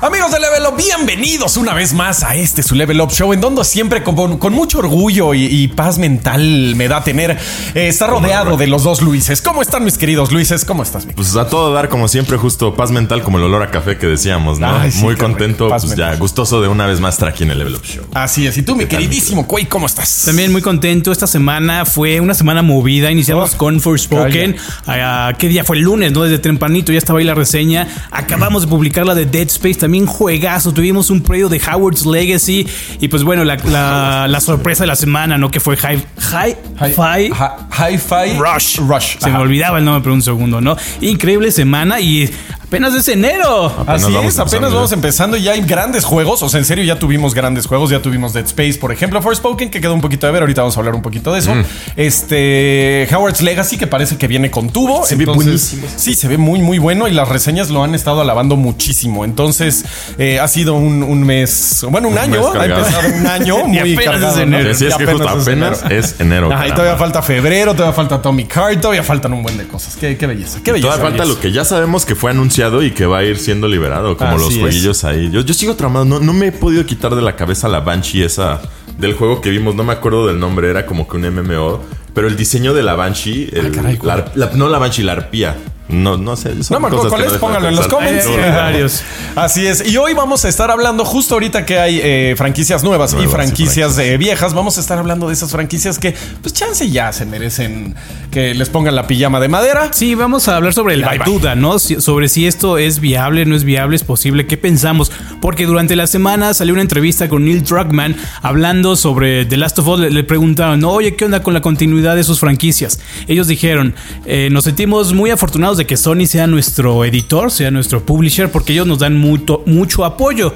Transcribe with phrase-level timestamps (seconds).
[0.00, 3.40] Amigos de Level Up, bienvenidos una vez más a este su Level Up Show, en
[3.40, 7.32] donde siempre con, con mucho orgullo y, paz mental me da tener
[7.74, 9.42] eh, estar rodeado de los dos Luises.
[9.42, 10.64] ¿Cómo están mis queridos Luises?
[10.64, 11.08] ¿Cómo estás?
[11.16, 14.06] Pues a todo dar, como siempre, justo paz mental como el olor a café que
[14.06, 14.72] decíamos, ¿no?
[15.00, 17.84] Muy contento, pues ya gustoso de una vez más estar aquí en el Level Up
[17.84, 18.04] Show.
[18.14, 18.56] Así es.
[18.56, 20.22] Y tú, mi queridísimo Quay, ¿cómo estás?
[20.26, 21.10] También muy contento.
[21.10, 23.10] Esta semana fue una semana movida.
[23.10, 24.54] Iniciamos oh, con Forspoken.
[24.86, 25.76] Ah, ¿Qué día fue?
[25.76, 26.22] El lunes, ¿no?
[26.22, 27.88] Desde tempranito ya estaba ahí la reseña.
[28.12, 30.74] Acabamos de publicar la de Dead Space también juegazo.
[30.74, 32.66] Tuvimos un predio de Howard's Legacy.
[33.00, 35.50] Y pues bueno, la, sorpresa de la semana, ¿no?
[35.50, 37.32] Que fue High Hi Fi.
[37.32, 38.80] Hi-Fi Rush.
[38.80, 39.16] Rush.
[39.18, 40.76] Se me olvidaba el nombre por un segundo, ¿no?
[41.00, 42.28] Increíble semana y
[42.68, 43.72] Apenas es enero.
[43.86, 46.42] Así es, apenas vamos empezando y ya hay grandes juegos.
[46.42, 47.88] O sea, en serio, ya tuvimos grandes juegos.
[47.88, 49.22] Ya tuvimos Dead Space, por ejemplo.
[49.22, 50.42] Forspoken, que quedó un poquito de ver.
[50.42, 51.54] Ahorita vamos a hablar un poquito de eso.
[51.54, 51.64] Mm.
[51.96, 53.08] Este.
[53.10, 55.06] Howard's Legacy, que parece que viene con tubo.
[55.06, 55.86] Se ve buenísimo.
[55.96, 57.08] Sí, se ve muy, muy bueno.
[57.08, 59.24] Y las reseñas lo han estado alabando muchísimo.
[59.24, 59.86] Entonces,
[60.18, 61.86] eh, ha sido un, mes.
[61.88, 62.52] Bueno, un, año.
[62.52, 64.34] Ha empezado un año muy cargado.
[64.34, 64.74] Es enero.
[64.74, 66.50] Sí, es que justo apenas es enero.
[66.66, 69.96] y todavía falta febrero, todavía falta Tommy Card, todavía faltan un buen de cosas.
[69.96, 70.60] Qué, belleza.
[70.62, 70.92] Qué belleza.
[70.92, 73.68] Todavía falta lo que ya sabemos que fue anunciado y que va a ir siendo
[73.68, 75.30] liberado, como los jueguillos ahí.
[75.30, 78.22] Yo, yo sigo tramado, no, no me he podido quitar de la cabeza la Banshee
[78.22, 78.60] esa
[78.98, 81.80] del juego que vimos, no me acuerdo del nombre, era como que un MMO,
[82.14, 85.56] pero el diseño de la Banshee, ah, no la Banshee, la arpía.
[85.88, 86.54] No, no sé.
[86.70, 89.02] No me acuerdo cuál es, pónganlo en los comentarios.
[89.34, 89.86] Así es.
[89.88, 93.96] Y hoy vamos a estar hablando, justo ahorita que hay eh, franquicias nuevas, y franquicias,
[94.18, 97.94] viejas, vamos a estar hablando de esas franquicias que, pues chance ya se merecen
[98.30, 99.90] que les pongan la pijama de madera.
[99.92, 101.78] Sí, vamos a hablar sobre la duda, ¿no?
[101.78, 105.10] sobre si esto es viable, no es viable, es posible, qué pensamos.
[105.40, 109.88] Porque durante la semana salió una entrevista con Neil Druckmann hablando sobre The Last of
[109.88, 110.00] Us.
[110.00, 113.00] Le, preguntaron, oye, ¿qué onda con la continuidad de sus franquicias?
[113.28, 113.94] Ellos dijeron,
[114.26, 118.72] eh, nos sentimos muy afortunados de que Sony sea nuestro editor, sea nuestro publisher, porque
[118.72, 120.54] ellos nos dan mucho, mucho apoyo.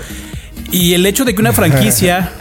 [0.71, 2.33] Y el hecho de que una franquicia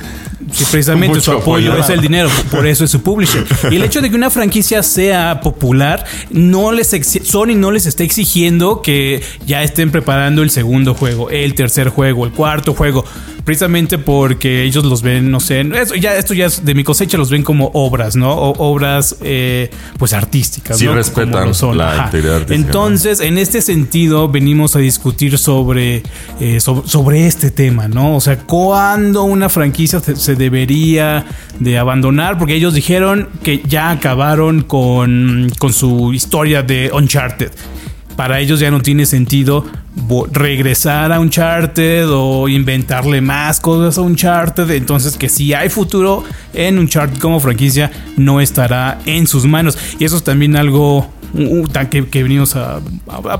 [0.45, 3.45] que precisamente su apoyo, es el dinero, por eso es su publisher.
[3.71, 6.91] Y el hecho de que una franquicia sea popular, no les
[7.23, 12.25] Sony no les está exigiendo que ya estén preparando el segundo juego, el tercer juego,
[12.25, 13.05] el cuarto juego
[13.43, 15.65] precisamente porque ellos los ven, no sé,
[15.99, 18.31] ya, esto ya es de mi cosecha, los ven como obras, ¿no?
[18.33, 20.77] obras, eh, pues artísticas.
[20.77, 22.55] Sí, respetan la integridad artística.
[22.55, 26.03] Entonces, en este sentido, venimos a discutir sobre,
[26.39, 28.15] eh, sobre, este tema, ¿no?
[28.15, 31.25] O sea, ¿cuándo una franquicia se, debería
[31.59, 32.37] de abandonar?
[32.37, 37.51] Porque ellos dijeron que ya acabaron con, con su historia de Uncharted
[38.15, 39.65] para ellos ya no tiene sentido
[40.31, 44.69] regresar a Uncharted o inventarle más cosas a Uncharted.
[44.71, 49.77] Entonces, que si hay futuro en Uncharted como franquicia, no estará en sus manos.
[49.99, 51.07] Y eso es también algo
[51.89, 52.79] que, que venimos a,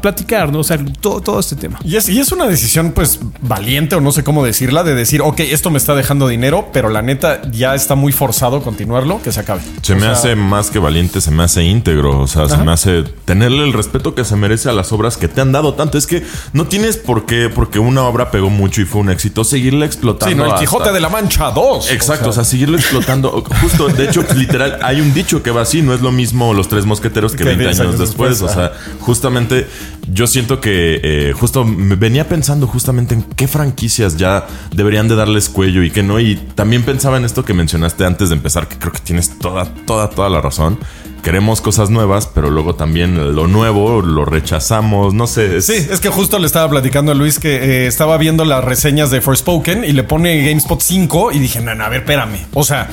[0.01, 0.59] platicar, ¿no?
[0.59, 1.79] O sea, todo, todo este tema.
[1.83, 5.21] Y es, y es una decisión, pues, valiente o no sé cómo decirla, de decir,
[5.21, 9.31] ok, esto me está dejando dinero, pero la neta ya está muy forzado continuarlo, que
[9.31, 9.61] se acabe.
[9.81, 13.03] Se me hace más que valiente, se me hace íntegro, o sea, se me hace
[13.25, 15.97] tenerle el respeto que se merece a las obras que te han dado tanto.
[15.97, 19.43] Es que no tienes por qué, porque una obra pegó mucho y fue un éxito,
[19.43, 20.35] seguirla explotando.
[20.35, 21.91] Sí, no, el Quijote de la Mancha 2.
[21.91, 23.43] Exacto, o sea, seguirlo explotando.
[23.61, 26.67] Justo, de hecho, literal, hay un dicho que va así, no es lo mismo los
[26.67, 28.41] tres mosqueteros que 20 años después.
[28.41, 29.67] o sea, justamente
[30.11, 35.15] yo siento que eh, justo me venía pensando justamente en qué franquicias ya deberían de
[35.15, 36.19] darles cuello y qué no.
[36.19, 39.65] Y también pensaba en esto que mencionaste antes de empezar, que creo que tienes toda,
[39.85, 40.79] toda, toda la razón.
[41.23, 45.61] Queremos cosas nuevas, pero luego también lo nuevo lo rechazamos, no sé.
[45.61, 49.11] Sí, es que justo le estaba platicando a Luis que eh, estaba viendo las reseñas
[49.11, 52.47] de Forspoken y le pone GameSpot 5 y dije, no, no, a ver, espérame.
[52.53, 52.89] O sea,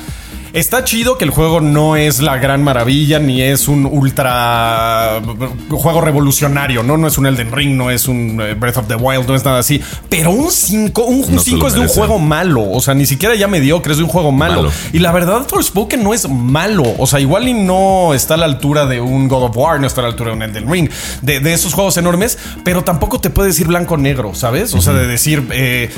[0.53, 5.21] Está chido que el juego no es la gran maravilla ni es un ultra
[5.69, 6.97] juego revolucionario, ¿no?
[6.97, 9.45] No es un Elden Ring, no es un eh, Breath of the Wild, no es
[9.45, 9.79] nada así.
[10.09, 12.69] Pero un 5, un 5 es de un juego malo.
[12.71, 14.71] O sea, ni siquiera ya mediocre, es de un juego malo.
[14.91, 16.83] Y la verdad, Forspoken no es malo.
[16.97, 19.85] O sea, igual y no está a la altura de un God of War, no
[19.85, 20.89] está a la altura de un Elden Ring,
[21.21, 24.73] de, esos juegos enormes, pero tampoco te puede decir blanco-negro, ¿sabes?
[24.73, 25.47] O sea, de decir.
[25.51, 25.89] Eh,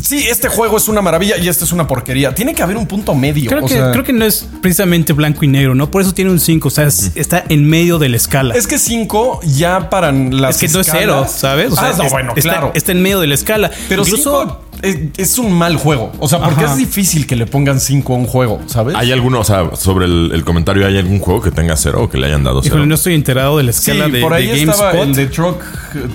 [0.00, 2.34] sí, este juego es una maravilla y este es una porquería.
[2.34, 3.48] Tiene que haber un punto medio.
[3.48, 5.90] Creo, que, creo que no es precisamente blanco y negro, ¿no?
[5.90, 6.68] Por eso tiene un 5.
[6.68, 8.54] O sea, está en medio de la escala.
[8.54, 10.56] Es que 5 ya para las.
[10.56, 11.72] Es que no es cero, ¿sabes?
[11.72, 12.72] O sea, ah, bueno, está, claro.
[12.74, 13.70] Está en medio de la escala.
[13.88, 16.12] Pero Incluso es, un mal juego.
[16.18, 18.96] O sea, porque es difícil que le pongan 5 a un juego, ¿sabes?
[18.96, 22.18] ¿Hay alguno, o sea, sobre el, comentario, ¿hay algún juego que tenga cero o que
[22.18, 22.84] le hayan dado cero?
[22.84, 24.86] no estoy enterado de la escala de, por ahí de GameSpot.
[24.86, 25.62] Estaba el de Truck,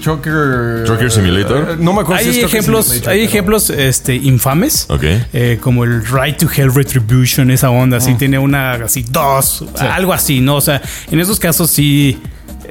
[0.02, 0.84] Trucker...
[0.86, 1.72] Trucker Simulator.
[1.72, 4.86] Eh, no me acuerdo hay si es ejemplos, Hay ejemplos este, infames.
[4.90, 5.04] Ok.
[5.04, 7.98] Eh, como el Right to Hell Retribution, esa onda.
[7.98, 10.56] Así tiene una, así dos, algo así, ¿no?
[10.56, 10.82] O sea,
[11.12, 12.20] en esos casos sí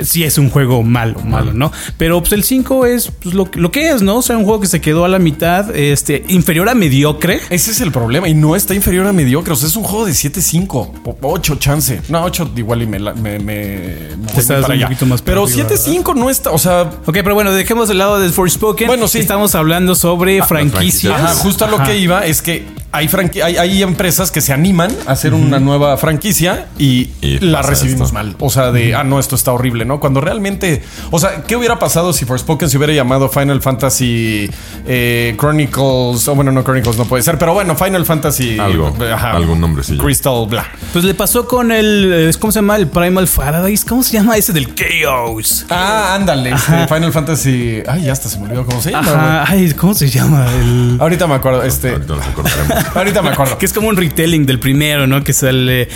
[0.03, 1.73] sí es un juego malo, malo, ¿no?
[1.97, 4.17] Pero pues el 5 es pues, lo, lo, que es, ¿no?
[4.17, 7.41] O sea, un juego que se quedó a la mitad, este, inferior a mediocre.
[7.51, 8.29] Ese es el problema.
[8.29, 9.53] Y no está inferior a mediocre.
[9.53, 11.17] O sea, es un juego de 7-5.
[11.21, 12.01] 8 chance.
[12.09, 12.99] No, 8 igual y me...
[12.99, 16.51] me, me, estás un poquito más Pero 7-5 no está...
[16.51, 16.83] O sea...
[17.07, 18.87] Ok, pero bueno, dejemos el lado de Forspoken.
[18.87, 19.19] Bueno, sí.
[19.19, 21.21] Estamos hablando sobre franquicias.
[21.21, 22.65] Ajá, justo a lo que iba es que
[22.97, 23.11] hay,
[23.43, 27.11] hay, hay, empresas que se animan a hacer una nueva franquicia y,
[27.41, 28.37] la recibimos mal.
[28.41, 30.01] O sea, de, ah, no, esto está horrible, ¿no?
[30.01, 34.51] Cuando realmente, o sea, ¿qué hubiera pasado si Forspoken se hubiera llamado Final Fantasy
[34.87, 36.27] eh, Chronicles?
[36.29, 38.59] O bueno, no Chronicles no puede ser, pero bueno, Final Fantasy.
[38.59, 38.97] Algo.
[39.13, 39.97] Ajá, algún nombre, sí.
[39.99, 40.67] Crystal, bla.
[40.93, 42.77] Pues le pasó con el, eh, ¿cómo se llama?
[42.77, 43.85] El Primal Paradise.
[43.87, 45.67] ¿Cómo se llama ese del Chaos?
[45.69, 46.53] Ah, ándale.
[46.53, 47.83] Este, Final Fantasy.
[47.87, 49.45] Ay, ya hasta se me olvidó cómo se llama.
[49.47, 50.47] Ay, ¿cómo se llama?
[50.61, 50.97] El...
[51.01, 51.63] Ahorita me acuerdo.
[51.63, 51.91] Este.
[51.91, 53.59] Ahorita nos Ahorita me acuerdo.
[53.59, 55.23] que es como un retelling del primero, ¿no?
[55.25, 55.89] Que sale.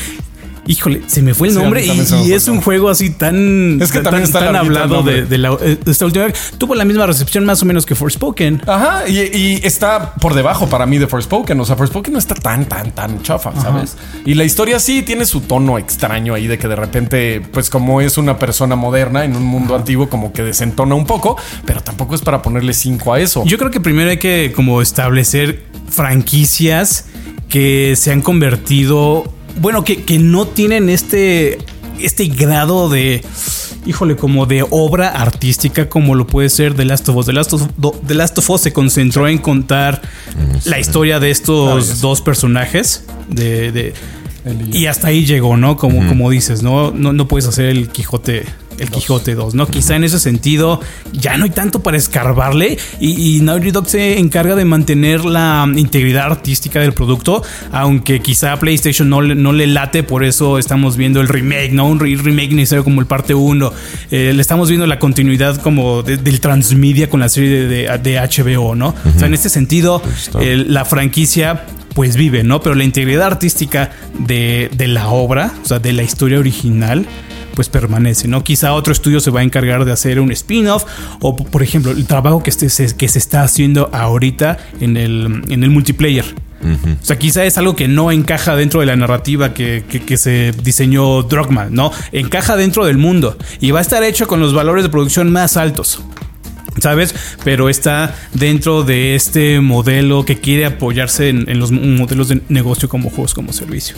[0.67, 3.81] Híjole, se me fue el nombre y, es un juego así tan.
[3.83, 6.27] Es que también está tan hablado de, la, eh, esta última.
[6.59, 8.63] Tuvo la misma recepción más o menos que Forspoken.
[8.69, 11.59] Ajá, y, está por debajo para mí de Forspoken.
[11.59, 13.97] O sea, Forspoken no está tan, tan, tan chafa, ¿sabes?
[14.25, 18.01] Y la historia sí tiene su tono extraño ahí de que de repente, pues como
[18.01, 22.15] es una persona moderna en un mundo antiguo, como que desentona un poco, pero tampoco
[22.15, 23.43] es para ponerle cinco a eso.
[23.45, 27.07] Yo creo que primero hay que como establecer franquicias
[27.49, 31.59] que se han convertido, bueno, que, que no tienen este,
[32.01, 33.23] este grado de,
[33.87, 37.27] híjole, como de obra artística como lo puede ser The Last of Us.
[37.27, 37.63] The Last of,
[38.07, 40.01] The Last of Us se concentró en contar
[40.37, 43.95] mm, la historia de estos dos personajes, de, de
[44.73, 45.77] y hasta ahí llegó, ¿no?
[45.77, 46.93] Como, como dices, ¿no?
[46.93, 47.13] ¿no?
[47.13, 48.47] No puedes hacer el Quijote
[48.81, 49.67] el Quijote 2, ¿no?
[49.67, 50.81] Quizá en ese sentido
[51.13, 55.69] ya no hay tanto para escarbarle y, y Naughty Dog se encarga de mantener la
[55.77, 57.43] integridad artística del producto,
[57.73, 61.87] aunque quizá a PlayStation no, no le late, por eso estamos viendo el remake, ¿no?
[61.87, 63.73] Un remake necesario como el parte 1.
[64.11, 67.91] Eh, le estamos viendo la continuidad como del transmedia con la serie de,
[68.21, 68.89] HBO, ¿no?
[68.89, 70.03] O sea, en este sentido,
[70.41, 72.61] la franquicia pues vive, ¿no?
[72.61, 77.07] Pero la integridad artística de, de, la obra, o sea, de la historia original,
[77.55, 78.45] pues permanece, ¿no?
[78.45, 80.85] Quizá otro estudio se va a encargar de hacer un spin-off
[81.21, 85.63] o, por ejemplo, el trabajo que, este, que se está haciendo ahorita en el, en
[85.63, 86.25] el multiplayer.
[86.63, 90.53] O sea, quizá es algo que no encaja dentro de la narrativa que, que, se
[90.63, 91.91] diseñó Drogman, ¿no?
[92.13, 95.57] Encaja dentro del mundo y va a estar hecho con los valores de producción más
[95.57, 96.03] altos.
[96.81, 97.15] ¿Sabes?
[97.45, 103.11] Pero está dentro de este modelo que quiere apoyarse en, los modelos de negocio como
[103.11, 103.97] juegos como servicio.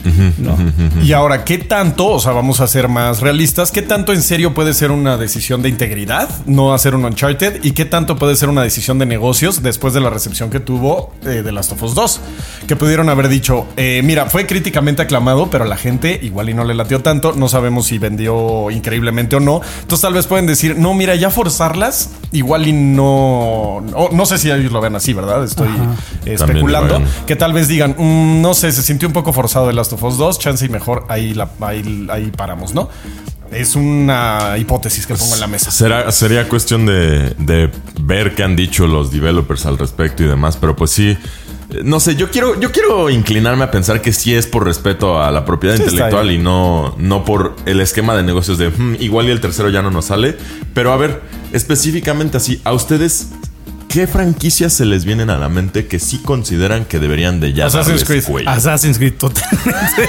[1.02, 4.54] Y ahora, ¿qué tanto, o sea, vamos a ser más realistas, qué tanto en serio
[4.54, 8.48] puede ser una decisión de integridad, no hacer un Uncharted, y qué tanto puede ser
[8.48, 11.94] una decisión de negocios después de la recepción que tuvo eh, de Last of Us
[11.94, 12.20] 2?
[12.66, 16.64] Que pudieron haber dicho, eh, mira, fue críticamente aclamado, pero la gente igual y no
[16.64, 19.60] le latió tanto, no sabemos si vendió increíblemente o no.
[19.80, 23.82] Entonces tal vez pueden decir, no, mira, ya forzarlas, igual y no.
[24.12, 25.44] no sé si ellos lo ven así, ¿verdad?
[25.44, 25.68] Estoy
[26.24, 27.00] especulando.
[27.26, 30.02] Que tal vez digan, mm, no sé, se sintió un poco forzado el Last of
[30.02, 32.88] Us 2, chance y mejor ahí, la, ahí, paramos, ¿no?
[33.50, 35.70] Es una hipótesis que pongo en la mesa.
[35.70, 37.70] Será, sería cuestión de, de,
[38.00, 41.16] ver qué han dicho los developers al respecto y demás, pero pues sí.
[41.82, 45.30] No sé, yo quiero, yo quiero inclinarme a pensar que sí es por respeto a
[45.30, 49.30] la propiedad intelectual y no, no por el esquema de negocios de hmm, igual y
[49.30, 50.36] el tercero ya no nos sale.
[50.74, 51.20] Pero a ver,
[51.52, 53.30] específicamente así, ¿a ustedes
[53.92, 57.66] ¿Qué franquicias se les vienen a la mente que sí consideran que deberían de ya
[57.66, 58.24] Assassin's Creed.
[58.46, 60.08] Assassin's Creed, totalmente.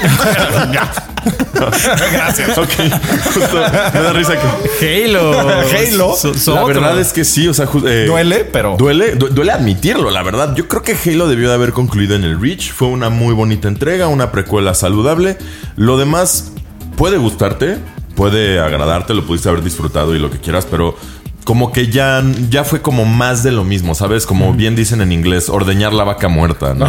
[1.54, 2.56] Gracias.
[2.56, 2.78] Ok.
[2.78, 4.32] me da risa
[4.80, 5.04] que.
[5.04, 5.38] Halo.
[5.38, 6.16] Halo.
[6.46, 7.68] la verdad es que sí, o sea.
[7.86, 8.76] Eh, duele, pero.
[8.78, 10.54] Duele, duele admitirlo, la verdad.
[10.56, 12.72] Yo creo que Halo debió de haber concluido en el Reach.
[12.72, 15.36] Fue una muy bonita entrega, una precuela saludable.
[15.76, 16.52] Lo demás
[16.96, 17.76] puede gustarte,
[18.16, 20.96] puede agradarte, lo pudiste haber disfrutado y lo que quieras, pero
[21.44, 24.24] como que ya, ya fue como más de lo mismo, ¿sabes?
[24.24, 26.86] Como bien dicen en inglés, ordeñar la vaca muerta, ¿no?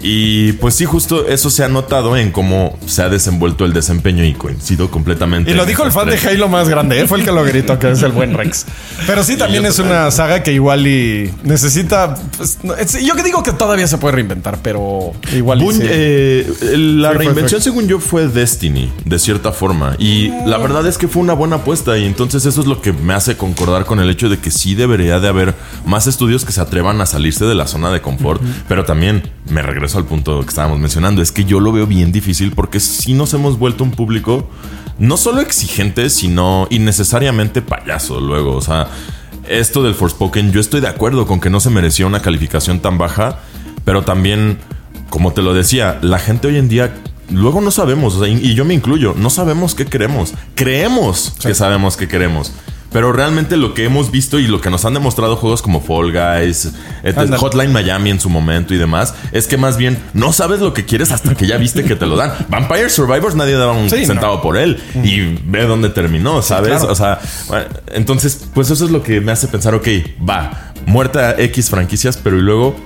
[0.00, 4.24] Y pues sí, justo eso se ha notado en cómo se ha desenvuelto el desempeño
[4.24, 5.50] y coincido completamente.
[5.50, 7.06] Y lo dijo el fan de Halo más grande, ¿eh?
[7.06, 8.66] fue el que lo gritó, que es el buen Rex.
[9.06, 12.14] Pero sí, también es una saga que igual y necesita...
[12.36, 12.58] Pues,
[13.04, 15.62] yo que digo que todavía se puede reinventar, pero igual...
[15.62, 19.96] y eh, la reinvención, según yo, fue Destiny, de cierta forma.
[19.98, 22.92] Y la verdad es que fue una buena apuesta y entonces eso es lo que
[22.92, 25.54] me hace concordar con el hecho de que sí debería de haber
[25.84, 29.62] más estudios que se atrevan a salirse de la zona de confort, pero también me
[29.62, 33.14] regreso al punto que estábamos mencionando, es que yo lo veo bien difícil porque si
[33.14, 34.48] nos hemos vuelto un público
[34.98, 38.88] no solo exigente, sino innecesariamente payaso luego, o sea,
[39.48, 42.98] esto del Forspoken, yo estoy de acuerdo con que no se merecía una calificación tan
[42.98, 43.40] baja,
[43.84, 44.58] pero también,
[45.10, 46.94] como te lo decía, la gente hoy en día
[47.30, 50.34] luego no sabemos, o sea, y, y yo me incluyo, no sabemos qué queremos.
[50.54, 52.52] Creemos que sabemos qué queremos.
[52.96, 56.12] Pero realmente lo que hemos visto y lo que nos han demostrado juegos como Fall
[56.12, 56.72] Guys,
[57.02, 57.12] eh.
[57.36, 60.86] Hotline Miami en su momento y demás, es que más bien no sabes lo que
[60.86, 62.32] quieres hasta que ya viste que te lo dan.
[62.48, 66.70] Vampire Survivors nadie daba un Sí, centavo por él y ve dónde terminó, ¿sabes?
[66.78, 66.90] claro.
[66.90, 69.88] O sea, bueno, entonces, pues eso es lo que me hace pensar, ok,
[70.26, 72.76] va, muerta X franquicias, pero y luego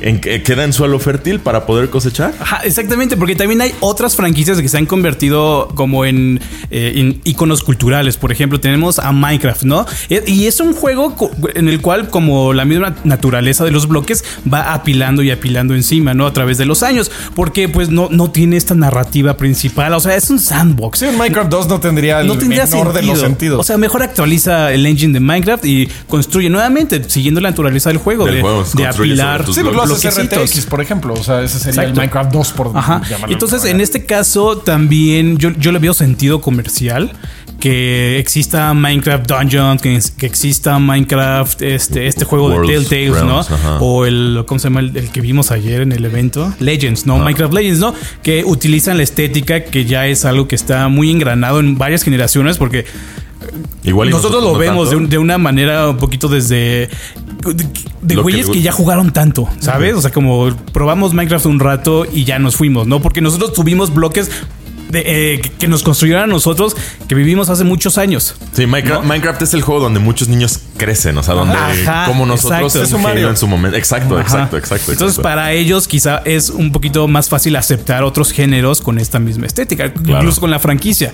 [0.00, 2.32] en, que- queda en suelo fértil para poder cosechar.
[2.40, 6.40] Ajá, exactamente, porque también hay otras franquicias que se han convertido como en,
[6.70, 8.16] eh, en iconos culturales.
[8.16, 9.86] Por ejemplo, tenemos a Minecraft, ¿no?
[10.08, 11.14] E- Y es un juego
[11.54, 16.14] en el cual, como la misma naturaleza de los bloques, va apilando y apilando encima,
[16.14, 16.26] ¿no?
[16.26, 17.10] A través de los años.
[17.34, 19.92] Porque, pues, no, no tiene esta narrativa principal.
[19.94, 20.98] O sea, es un sandbox.
[21.00, 23.26] Sí, un Minecraft 2 no tendría el No tendría menor de los sentido.
[23.28, 23.60] sentidos.
[23.60, 27.98] O sea, mejor actualiza el engine de Minecraft y construye nuevamente, siguiendo la naturaleza del
[27.98, 29.44] juego, Del de, juego, de apilar.
[29.46, 30.50] sí, pero lo bloquecitos.
[30.50, 31.14] RTX, por ejemplo.
[31.14, 31.90] O sea, ese sería Exacto.
[31.90, 33.02] el Minecraft 2 por Ajá.
[33.08, 37.12] llamarlo Entonces, en este caso, también yo, yo le veo sentido comercial.
[37.58, 43.50] Que exista Minecraft Dungeons, que, que exista Minecraft, este, este juego Worlds, de Telltales, Realms,
[43.50, 43.54] ¿no?
[43.54, 43.78] ajá.
[43.80, 44.80] O el, ¿cómo se llama?
[44.80, 46.54] El, el que vimos ayer en el evento.
[46.58, 47.18] Legends, ¿no?
[47.18, 47.94] Minecraft Legends, ¿no?
[48.22, 52.56] Que utilizan la estética que ya es algo que está muy engranado en varias generaciones
[52.56, 52.86] porque
[53.84, 55.04] Igual y nosotros lo no vemos de, tanto.
[55.04, 56.88] un- de una manera un poquito desde.
[58.02, 59.94] De, Lo güeyes que- que, ya jugaron tanto, ¿sabes?
[59.94, 63.00] O sea, como probamos Minecraft un rato y ya nos fuimos, ¿no?
[63.00, 64.30] Porque nosotros tuvimos bloques
[64.90, 65.02] de,
[65.34, 66.76] eh, que- nos construyeron a nosotros
[67.08, 68.34] que vivimos hace muchos años.
[68.52, 72.26] Sí, Minecraft, Minecraft es el juego donde muchos niños crecen, o sea, donde Ajá, como
[72.26, 72.82] nosotros exacto.
[72.82, 73.28] Es un genio Mario.
[73.30, 73.76] en su momento.
[73.76, 74.22] Exacto, Ajá.
[74.22, 74.92] exacto, exacto.
[74.92, 75.22] Entonces, exacto.
[75.22, 79.86] para ellos quizá es un poquito más fácil aceptar otros géneros con esta misma estética,
[79.86, 81.12] incluso con la franquicia.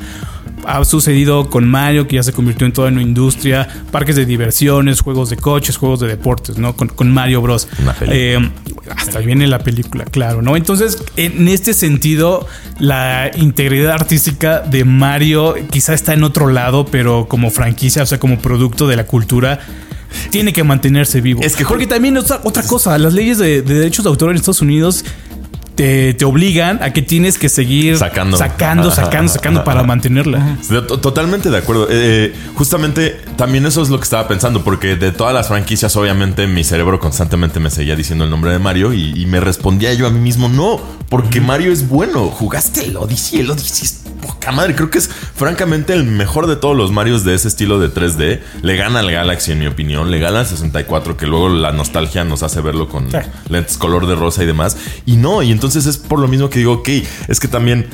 [0.69, 5.01] Ha sucedido con Mario, que ya se convirtió en toda una industria, parques de diversiones,
[5.01, 6.75] juegos de coches, juegos de deportes, ¿no?
[6.77, 7.69] Con, con Mario Bros.
[8.03, 8.39] Eh,
[8.97, 10.57] hasta ahí viene la película, claro, ¿no?
[10.57, 12.47] Entonces, en este sentido,
[12.81, 18.19] la integridad artística de Mario quizá está en otro lado, pero como franquicia, o sea,
[18.19, 19.61] como producto de la cultura,
[20.31, 21.43] tiene que mantenerse vivo.
[21.43, 24.37] Es que- porque también otra, otra cosa, las leyes de, de derechos de autor en
[24.37, 25.05] Estados Unidos
[25.77, 28.37] te, te obligan a que tienes que seguir Sacando.
[28.37, 30.57] sacando, sacando, sacando para mantenerla.
[31.01, 31.87] Totalmente de acuerdo.
[31.91, 36.47] Eh, justamente también eso es lo que estaba pensando, porque de todas las franquicias, obviamente,
[36.47, 40.07] mi cerebro constantemente me seguía diciendo el nombre de Mario y, y me respondía yo
[40.07, 42.29] a mí mismo, no, porque Mario es bueno.
[42.29, 44.75] Jugaste el Odyssey, el Odyssey es poca madre.
[44.75, 48.41] Creo que es francamente el mejor de todos los Marios de ese estilo de 3D.
[48.63, 50.11] Le gana al Galaxy, en mi opinión.
[50.11, 53.19] Le gana al 64, que luego la nostalgia nos hace verlo con Sí.
[53.51, 54.77] lentes color de rosa y demás.
[55.05, 56.89] Y no, y entonces es por lo mismo que digo, ok,
[57.29, 57.87] es que también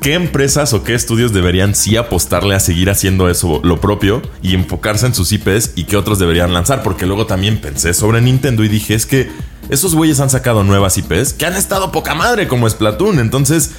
[0.00, 4.54] ¿Qué empresas o qué estudios deberían sí apostarle a seguir haciendo eso lo propio y
[4.54, 6.82] enfocarse en sus IPs y qué otros deberían lanzar?
[6.82, 9.28] Porque luego también pensé sobre Nintendo y dije, es que
[9.68, 13.18] esos güeyes han sacado nuevas IPs que han estado poca madre como Splatoon.
[13.18, 13.72] Entonces,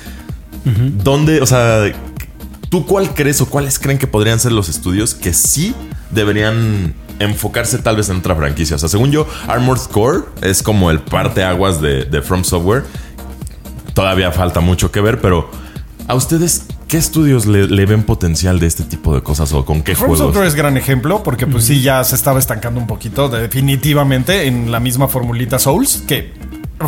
[0.65, 1.83] ¿dónde, o sea,
[2.69, 5.73] tú cuál crees o cuáles creen que podrían ser los estudios que sí
[6.11, 8.75] deberían enfocarse tal vez en otra franquicia?
[8.75, 12.83] O sea, según yo, Armored Core es como el parteaguas de, de From Software
[13.97, 15.49] todavía falta mucho que ver, pero
[16.07, 19.81] ¿a ustedes qué estudios le, le ven potencial de este tipo de cosas o con
[19.81, 20.27] qué From juegos?
[20.27, 24.71] Software es gran ejemplo porque pues sí ya se estaba estancando un poquito definitivamente en
[24.71, 26.31] la misma formulita Souls que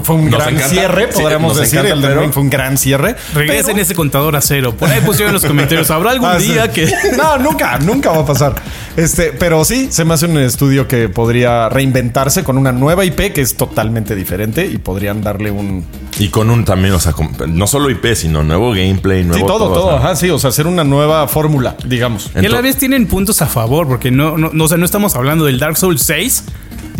[0.03, 0.69] fue un Nos gran encanta.
[0.69, 1.79] cierre, podríamos decir.
[1.79, 3.15] encanta, el de pero- Rain fue un gran cierre.
[3.33, 4.75] Regresen pero- ese contador a cero.
[4.77, 5.89] Por ahí pusieron en los comentarios.
[5.89, 6.51] ¿Habrá algún Ah, sí.
[6.53, 6.87] día que.?
[7.17, 8.55] No, nunca, nunca va a pasar.
[8.95, 13.33] Este, pero sí, se me hace un estudio que podría reinventarse con una nueva IP
[13.33, 15.85] que es totalmente diferente y podrían darle un.
[16.19, 19.47] Y con un también, o sea, con- no solo IP, sino nuevo gameplay, nuevo Sí,
[19.47, 19.85] todo, todo.
[19.87, 19.99] o sea.
[19.99, 22.29] Ajá, sí, o sea, hacer una nueva fórmula, digamos.
[22.39, 24.85] Y a la vez tienen puntos a favor, porque no, no, no, o sea, no
[24.85, 26.43] estamos hablando del Dark Souls 6,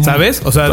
[0.03, 0.41] ¿sabes?
[0.46, 0.69] O sea,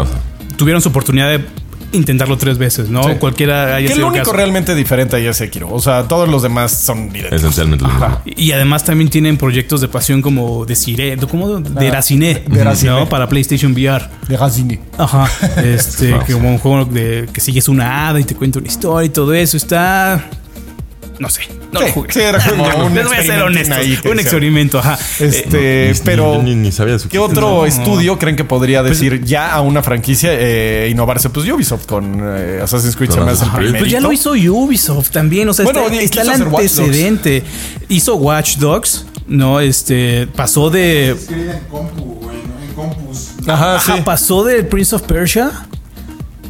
[0.55, 1.45] tuvieron su oportunidad de
[1.91, 3.03] intentarlo tres veces, ¿no?
[3.03, 3.09] Sí.
[3.19, 4.37] Cualquiera haya Que sido lo el único caso.
[4.37, 5.69] realmente diferente ahí es Sekiro.
[5.71, 7.33] O sea, todos los demás son idénticos.
[7.39, 8.21] Esencialmente lo mismo.
[8.25, 11.59] Y además también tienen proyectos de pasión como de Cire, ¿cómo?
[11.59, 12.91] De Raciné, de Raciné.
[12.91, 13.09] ¿no?
[13.09, 14.07] Para PlayStation VR.
[14.27, 14.79] De Gazini.
[14.97, 15.29] Ajá.
[15.63, 19.09] Este, como un juego de que sigues una hada y te cuenta una historia y
[19.09, 19.57] todo eso.
[19.57, 20.29] Está.
[21.19, 21.41] No sé.
[21.71, 22.13] No Sí, lo jugué.
[22.13, 23.77] sí, era como un Les voy a ser honestos.
[23.77, 24.99] ahí que un experimento, ajá.
[25.19, 26.41] Este, Ni- ni- pero.
[26.43, 27.65] ni, ni sabía de su ¿Qué otro No.
[27.65, 31.29] estudio creen que podría Pues, decir ya a una franquicia eh, innovarse?
[31.29, 33.71] Pues Ubisoft con eh, Assassin's Creed se me hace el Assassin's Creed.
[33.71, 33.83] primerito.
[33.83, 37.43] Pues ya lo hizo Ubisoft también, o sea, Bueno, está, el Watch antecedente.
[37.89, 39.59] Hizo Watch Dogs, ¿no?
[39.59, 41.09] Este, pasó de...
[41.09, 42.63] En compu, güey, ¿no?
[42.63, 43.29] en compus.
[43.47, 44.01] Ajá, Ajá, sí.
[44.05, 45.51] pasó del Prince of Persia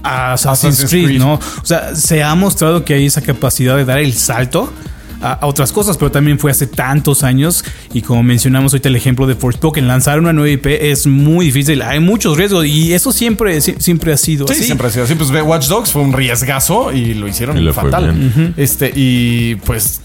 [0.07, 1.19] a Assassin's, Assassin's Creed, Creed.
[1.19, 1.33] ¿no?
[1.35, 4.71] O sea, se ha mostrado que hay esa capacidad de dar el salto
[5.19, 8.95] a, a otras cosas, pero también fue hace tantos años y como mencionamos ahorita el
[8.95, 13.11] ejemplo de Forspoken, lanzar una nueva IP es muy difícil, hay muchos riesgos y eso
[13.11, 14.63] siempre, sie- siempre ha sido Sí, así.
[14.65, 15.15] siempre ha sido así.
[15.15, 18.53] Pues ve, Watch Dogs fue un riesgazo y lo hicieron Y fue fatal.
[18.57, 20.01] Este, y pues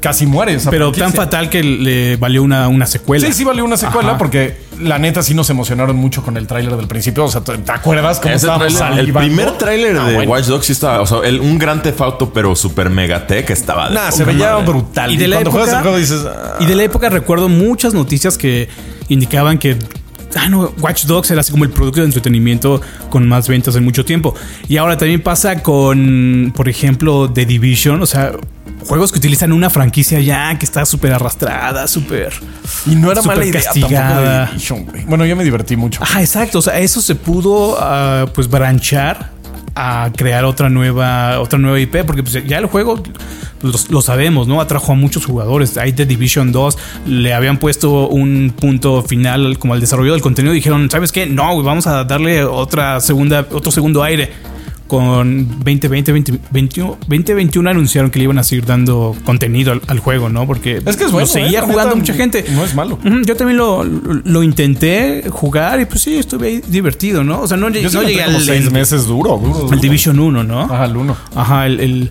[0.00, 0.54] casi muere.
[0.54, 1.04] esa Pero franquicia.
[1.08, 3.26] tan fatal que le valió una, una secuela.
[3.26, 4.18] Sí, sí valió una secuela Ajá.
[4.18, 7.24] porque la neta sí nos emocionaron mucho con el tráiler del principio.
[7.24, 10.30] O sea, ¿te acuerdas cómo Ese estábamos tráiler- el primer tráiler Ah, de bueno.
[10.32, 13.88] Watch Dogs sí estaba, o sea, el- un gran tefauto, pero super megatech estaba.
[13.88, 14.66] de Nah, se veía madre.
[14.66, 15.12] brutal.
[15.12, 16.26] Y de la cuando época, juegas el juego dices...
[16.26, 18.68] ah, y de la época recuerdo muchas noticias que
[19.08, 19.76] indicaban que
[20.36, 23.84] ah, no, Watch Dogs era así como el producto de entretenimiento con más ventas en
[23.84, 24.34] mucho tiempo.
[24.68, 28.32] Y ahora también pasa con, por ejemplo, The Division, o sea,
[28.86, 32.32] juegos que utilizan una franquicia ya que está súper arrastrada, súper...
[32.86, 34.08] Y no era mala idea castigada.
[34.08, 35.04] tampoco de Division, güey.
[35.04, 36.02] Bueno, yo me divertí mucho.
[36.02, 36.58] Ajá, exacto.
[36.58, 39.32] O sea, eso se pudo ah, pues branchar
[39.74, 43.02] a crear otra nueva, otra nueva IP, porque pues, ya el juego
[43.60, 44.60] pues, lo, sabemos, ¿no?
[44.60, 45.76] Atrajo a muchos jugadores.
[45.76, 50.54] Ahí The Division 2 le habían puesto un punto final como al desarrollo del contenido.
[50.54, 51.26] Dijeron, ¿sabes qué?
[51.26, 54.53] No, vamos a darle otra segunda, otro segundo aire.
[54.94, 60.28] Con 2020, 2021, 2021 anunciaron que le iban a seguir dando contenido al, al juego,
[60.28, 60.46] ¿no?
[60.46, 61.62] Porque Es que es bueno, lo seguía ¿eh?
[61.62, 62.44] Jugando mucha gente.
[62.54, 62.98] no es malo.
[63.26, 67.40] Yo también lo, lo intenté jugar y pues sí, estuve ahí divertido, ¿no?
[67.40, 69.72] O sea, no, Yo no llegué como al seis el- meses duro, duro, duro.
[69.72, 70.60] al Division 1, ¿no?
[70.62, 71.16] Ajá, el uno.
[71.34, 72.10] Ajá, el, el-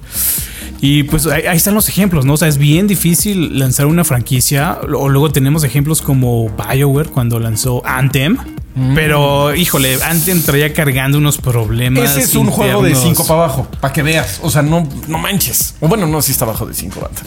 [0.81, 2.33] y pues ahí, ahí están los ejemplos, ¿no?
[2.33, 4.77] O sea, es bien difícil lanzar una franquicia.
[4.93, 8.35] O luego tenemos ejemplos como BioWare cuando lanzó Anthem.
[8.75, 8.95] Mm.
[8.95, 12.09] Pero, híjole, Anthem traía cargando unos problemas.
[12.11, 13.17] Ese es un juego de internos.
[13.17, 14.39] 5 para abajo, para que veas.
[14.41, 15.75] O sea, no, no manches.
[15.79, 17.21] O bueno, no, sí está abajo de 5 banda.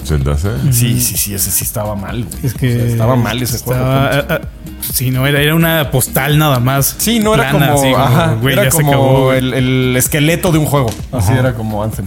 [0.72, 2.24] Sí, Sí, sí, sí, ese sí estaba mal.
[2.24, 2.46] güey.
[2.46, 3.80] Es que O sea, estaba mal ese juego.
[3.80, 4.34] estaba- punto.
[4.34, 4.48] ah, ah,
[4.92, 6.96] sí, no, era, era una postal nada más.
[6.98, 9.38] Sí, no era plana, como, así ajá, güey, era ya se como acabó, güey.
[9.38, 10.90] el, el esqueleto de un juego.
[11.12, 12.06] Así era como Anthem.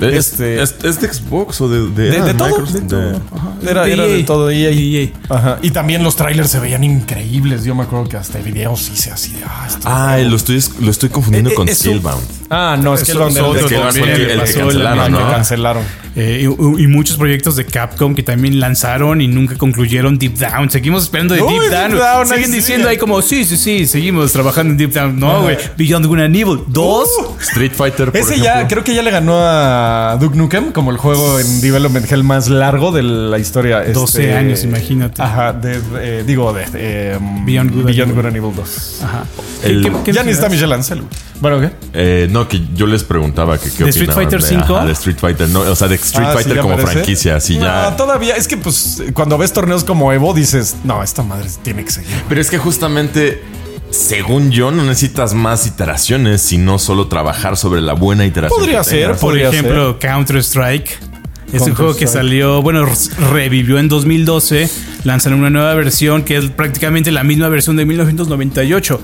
[0.00, 2.74] ¿Es, Este- es, es de Xbox o de, de, De, ah, de todo, Microsoft?
[2.74, 3.00] de todo.
[3.00, 3.52] De- Ajá.
[3.68, 4.26] Era, De era de EA.
[4.26, 4.68] todo EA.
[4.70, 5.10] De EA.
[5.28, 5.58] Ajá.
[5.62, 7.64] Y también los trailers se veían increíbles.
[7.64, 9.44] Yo me acuerdo que hasta videos hice así de.
[9.44, 12.22] Ah, esto- Ah, lo estoy, lo estoy confundiendo Eh, eh, con eso- Skillbound.
[12.50, 15.30] Ah, no, es que el del- año, que ¿no?
[15.30, 15.82] cancelaron.
[16.16, 20.70] Eh, y, y muchos proyectos de Capcom que también lanzaron y nunca concluyeron Deep Down.
[20.70, 21.98] Seguimos esperando de Uy, Deep Deep Down.
[21.98, 22.52] Down, Siguen sí.
[22.56, 25.20] diciendo ahí como, sí, sí, sí, seguimos trabajando en Deep Down.
[25.20, 25.56] No, güey.
[25.76, 27.08] Beyond Good and Evil 2.
[27.40, 28.44] Street Fighter, por Ese ejemplo.
[28.44, 32.24] ya, creo que ya le ganó a Duke Nukem como el juego en Development Hell
[32.24, 33.82] más largo de la historia.
[33.84, 35.22] 12 años, imagínate.
[35.22, 37.68] Ajá, de, eh, digo, de eh, Beyond.
[38.14, 39.00] Good and Evil 2.
[39.02, 39.24] Ajá.
[39.62, 40.48] El- ¿Qué- qué- ya ni está?
[40.48, 41.02] Michelle Ancel.
[41.40, 41.70] Bueno, ¿qué?
[41.92, 44.76] Eh, no, que yo les preguntaba que qué ¿De Street Fighter de, 5?
[44.76, 46.92] ajá, de Street Fighter, no, o sea, de Street Ah, sí, Fighter como parece.
[46.92, 47.96] franquicia, así No, ya.
[47.96, 48.34] todavía.
[48.36, 52.10] Es que, pues, cuando ves torneos como Evo, dices, no, esta madre tiene que seguir.
[52.28, 53.42] Pero es que justamente,
[53.90, 58.58] según yo, no necesitas más iteraciones, sino solo trabajar sobre la buena iteración.
[58.58, 59.16] Podría ser.
[59.16, 61.07] Por ejemplo, Counter-Strike.
[61.52, 62.86] Es un juego que salió, bueno,
[63.32, 64.68] revivió en 2012.
[65.04, 69.00] Lanzan una nueva versión que es prácticamente la misma versión de 1998.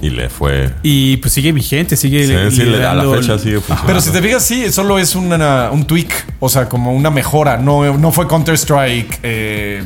[0.00, 0.70] Y le fue.
[0.82, 3.86] Y pues sigue vigente, sigue Sí, sí, le- a la liderando fecha sigue funcionando.
[3.86, 6.10] Pero si te fijas, sí, solo es una- un tweak,
[6.40, 7.56] o sea, como una mejora.
[7.58, 9.84] No, no fue Counter-Strike eh,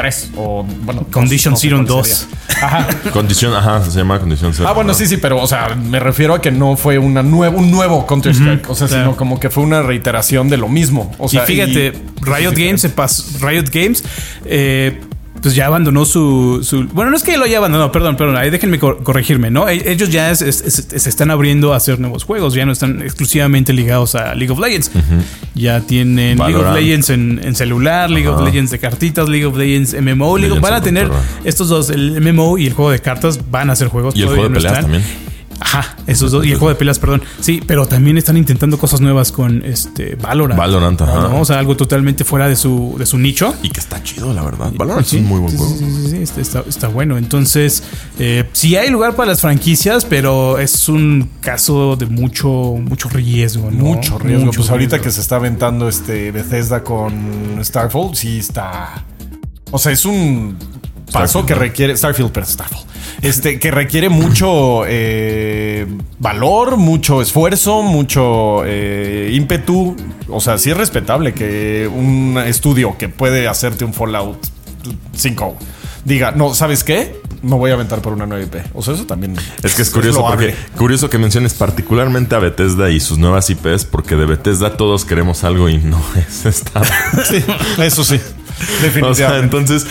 [0.00, 2.06] 3 o, bueno, Condition no sé Zero 2.
[2.06, 2.66] sería.
[2.66, 2.88] Ajá.
[3.12, 4.68] Condición, ajá, se llama condición cero.
[4.68, 4.94] Ah, bueno, ¿no?
[4.94, 8.06] sí, sí, pero, o sea, me refiero a que no fue una nueva, un nuevo
[8.06, 9.04] Counter-Strike, o sea, claro.
[9.04, 11.14] sino como que fue una reiteración de lo mismo.
[11.18, 14.02] O sea, y fíjate, Riot Games se pasó, Riot Games
[14.44, 15.00] eh,
[15.42, 18.50] pues ya abandonó su, su- Bueno, no es que lo haya abandonado, perdón, perdón, ahí
[18.50, 19.68] déjenme cor- corregirme, ¿no?
[19.68, 22.72] E- Ellos ya es- es- es- se están abriendo a hacer nuevos juegos, ya no
[22.72, 24.90] están exclusivamente ligados a League of Legends.
[25.54, 28.42] Ya tienen League of Legends en, en celular, League of.
[28.44, 30.36] Legends de cartitas, League of Legends MMO.
[30.38, 31.08] League van a tener
[31.44, 34.14] estos dos, el MMO y el juego de cartas, van a ser juegos.
[34.16, 34.82] Y el juego de no peleas están.
[34.90, 35.29] también.
[35.62, 36.44] Ajá, esos dos.
[36.46, 37.22] Y el juego de peleas, perdón.
[37.40, 40.58] Sí, pero también están intentando cosas nuevas con este Valorant.
[40.58, 41.20] Valorant, ajá.
[41.28, 41.40] ¿no?
[41.40, 43.54] O sea, algo totalmente fuera de su, de su nicho.
[43.62, 44.72] Y que está chido, la verdad.
[44.74, 45.74] Valorant Sí, es un muy buen sí, juego.
[45.76, 47.18] Sí, sí, sí, está, está- está bueno.
[47.18, 47.82] Entonces,
[48.18, 52.48] eh, sí hay lugar para las franquicias, pero es un caso de mucho,
[52.80, 53.70] mucho riesgo.
[53.70, 53.84] ¿no?
[53.84, 54.46] Mucho riesgo.
[54.46, 55.04] Mucho pues ahorita riesgo.
[55.04, 59.04] que se está aventando este Bethesda con Starfield, sí está.
[59.70, 60.56] O sea, es un
[61.12, 61.96] paso Starfield, que requiere.
[61.96, 62.89] Starfield, pero Starfield.
[63.22, 65.86] Este, que requiere mucho eh,
[66.18, 69.96] valor, mucho esfuerzo, mucho eh, ímpetu.
[70.28, 74.38] O sea, sí es respetable que un estudio que puede hacerte un Fallout
[75.14, 75.56] 5
[76.04, 77.20] diga, no, ¿sabes qué?
[77.42, 78.56] Me voy a aventar por una nueva IP.
[78.74, 79.34] O sea, eso también.
[79.62, 80.50] Es que es curioso loable.
[80.50, 85.04] porque curioso que menciones particularmente a Bethesda y sus nuevas IPs, porque de Bethesda todos
[85.04, 86.82] queremos algo y no es esta.
[87.24, 87.42] Sí,
[87.78, 88.20] eso sí.
[88.80, 89.14] O Definitivamente.
[89.14, 89.86] sea, entonces,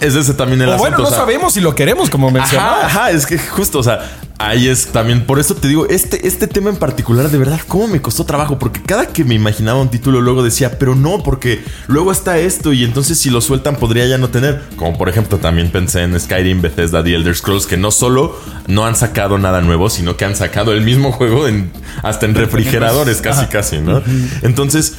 [0.00, 0.82] es ese también el o asunto.
[0.90, 2.86] bueno, no o sea, sabemos si lo queremos, como mencionaba.
[2.86, 4.00] Ajá, ajá, es que justo, o sea,
[4.38, 7.86] ahí es también, por eso te digo, este, este tema en particular, de verdad, cómo
[7.86, 11.62] me costó trabajo, porque cada que me imaginaba un título, luego decía, pero no, porque
[11.86, 15.38] luego está esto, y entonces si lo sueltan podría ya no tener, como por ejemplo
[15.38, 19.60] también pensé en Skyrim, Bethesda, The Elder Scrolls, que no solo no han sacado nada
[19.60, 21.70] nuevo, sino que han sacado el mismo juego en,
[22.02, 24.02] hasta en refrigeradores, casi, casi, ¿no?
[24.42, 24.94] Entonces,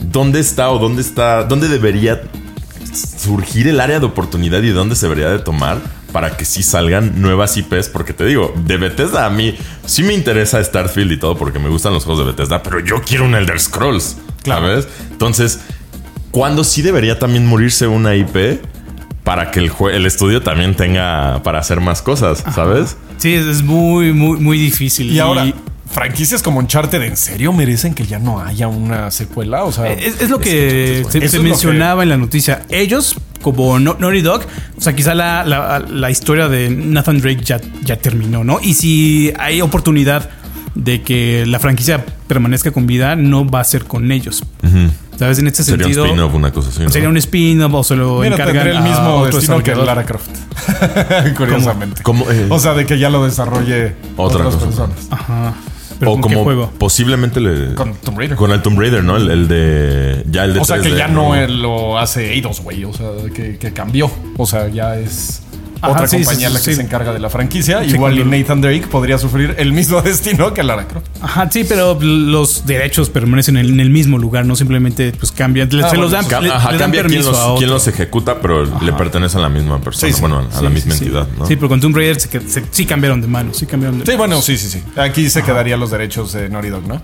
[0.00, 2.20] ¿dónde está o dónde está, dónde debería
[2.94, 5.78] surgir el área de oportunidad y de dónde se debería de tomar
[6.12, 7.88] para que sí salgan nuevas IPs.
[7.88, 11.68] Porque te digo, de Bethesda a mí sí me interesa Starfield y todo porque me
[11.68, 14.86] gustan los juegos de Bethesda, pero yo quiero un Elder Scrolls, ¿sabes?
[15.10, 15.60] Entonces,
[16.30, 18.60] ¿cuándo sí debería también morirse una IP
[19.24, 22.96] para que el, el estudio también tenga para hacer más cosas, ¿sabes?
[23.16, 25.10] Sí, es es muy, muy, muy difícil.
[25.10, 25.52] Y ahora,
[25.90, 29.64] franquicias como Uncharted, ¿en serio merecen que ya no haya una secuela?
[29.64, 32.62] O sea, Es, es lo que se, que- mencionaba en la noticia.
[32.68, 34.42] Ellos, como No- Naughty Dog,
[34.76, 38.58] o sea, quizá la, la- la historia de Nathan Drake ya, ya terminó, ¿no?
[38.62, 40.30] Y si hay oportunidad
[40.74, 44.42] de que la franquicia permanezca con vida, no va a ser con ellos.
[45.16, 45.38] ¿Sabes?
[45.38, 46.06] En este Sería un sentido.
[46.06, 46.82] spin-off, una cosa así.
[46.82, 46.88] ¿no?
[46.90, 49.72] Sería un spin-off o se lo Mira, encargan tendría el a mismo otro destino que.
[49.76, 50.28] Lara Croft.
[51.36, 52.02] Curiosamente.
[52.02, 52.28] ¿Cómo?
[52.28, 54.66] Eh, O sea, de que ya lo desarrolle Otra otras cosa.
[54.66, 54.98] personas.
[55.10, 55.54] Ajá.
[55.98, 56.72] Pero o ¿con qué como juego?
[56.78, 57.74] posiblemente le...
[57.74, 58.36] Con Tomb Raider.
[58.36, 59.16] Con el Tomb Raider, ¿no?
[59.16, 60.24] El, el de...
[60.30, 62.84] Ya el de O sea, que 3D, ya no lo hace Eidos, güey.
[62.84, 64.10] O sea, que, que cambió.
[64.36, 65.43] O sea, ya es
[65.84, 66.74] Ajá, otra sí, compañía sí, la que sí.
[66.74, 67.82] se encarga de la franquicia.
[67.84, 71.06] Sí, Igual y Nathan Drake podría sufrir el mismo destino que Lara Croft.
[71.20, 75.68] Ajá, sí, pero los derechos permanecen en, el mismo lugar, no simplemente pues cambian.
[75.70, 77.46] Le- Ah, se bueno, los dan, Cam- le- ajá, le dan cambia quién los, a
[77.46, 77.58] otro.
[77.58, 80.08] quién los ejecuta, pero le pertenece a la misma persona.
[80.08, 80.20] Sí, sí.
[80.20, 81.46] bueno, a la misma entidad, ¿no?
[81.46, 84.16] Sí, pero con Tomb Raider se, se- sí cambiaron de mano, sí cambiaron de Sí,
[84.16, 84.82] bueno, sí, sí, sí.
[84.96, 87.02] Aquí se quedarían los derechos de Naughty Dog, ¿no?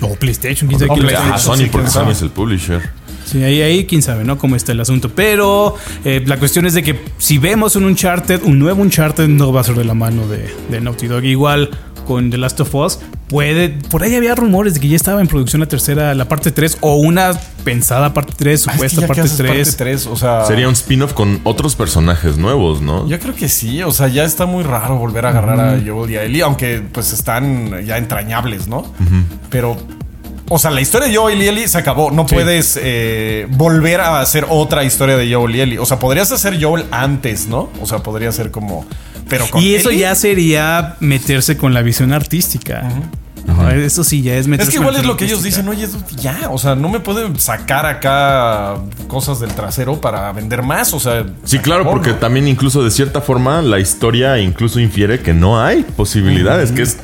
[0.00, 1.28] O PlayStation, O PlayStation.
[1.28, 1.38] Ajá.
[1.38, 2.88] Sony, sí, porque Sony es el publisher.
[3.30, 4.38] Sí, ahí, ahí quién sabe, ¿no?
[4.38, 5.10] Cómo está el asunto.
[5.14, 9.52] Pero eh, la cuestión es de que si vemos un Uncharted, un nuevo Uncharted, no
[9.52, 11.24] va a ser de la mano de, de Naughty Dog.
[11.24, 11.70] Igual
[12.06, 13.68] con The Last of Us, puede.
[13.68, 16.78] Por ahí había rumores de que ya estaba en producción la tercera, la parte 3,
[16.80, 17.32] o una
[17.64, 19.50] pensada parte 3, Ah, supuesta que parte haces 3.
[19.68, 20.46] parte 3, o sea...
[20.46, 23.06] Sería un spin-off con otros personajes nuevos, ¿no?
[23.06, 26.10] Yo creo que sí, o sea, ya está muy raro volver a agarrar a Joel
[26.10, 28.90] y a Ellie, aunque pues están ya entrañables, ¿no?
[29.50, 29.76] Pero,
[30.48, 32.10] o sea, la historia de Joel y Ellie se acabó.
[32.10, 35.78] No puedes eh, volver a hacer otra historia de Joel y Ellie.
[35.78, 37.68] O sea, podrías hacer Joel antes, ¿no?
[37.80, 38.86] O sea, podría ser como...
[39.28, 42.88] Pero con Y eso Ellie- ya sería meterse con la visión artística.
[43.46, 45.88] No, Eso sí, ya es meterse Es que igual es lo que ellos dicen, oye,
[46.16, 51.00] ya, o sea, no me pueden sacar acá cosas del trasero para vender más, o
[51.00, 51.24] sea...
[51.44, 52.16] Sí, claro, acabó, porque ¿no?
[52.16, 56.98] también incluso de cierta forma la historia incluso infiere que no hay posibilidades, que es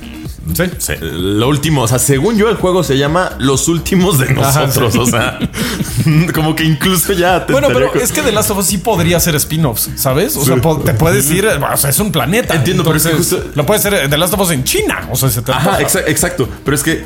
[0.54, 0.64] Sí.
[0.78, 4.66] se- lo último, o sea, según yo el juego se llama Los últimos de Ajá,
[4.66, 4.98] nosotros, sí.
[4.98, 5.38] o sea,
[6.34, 9.18] como que incluso ya te Bueno, pero es que The Last of Us sí podría
[9.20, 10.36] ser spin-offs, ¿sabes?
[10.36, 12.54] O sea, te puedes ir, o sea, es un planeta.
[12.54, 15.08] Entiendo, pero es que Entonces, justo- Lo puede ser The Last of Us en China,
[15.10, 17.04] o sea, se te Ajá, exa- exacto, pero es que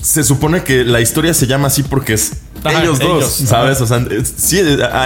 [0.00, 2.32] se supone que la historia se llama así porque es
[2.64, 3.80] Ajá, ellos dos, ellos, ¿sabes?
[3.80, 4.60] O sea, es- sí,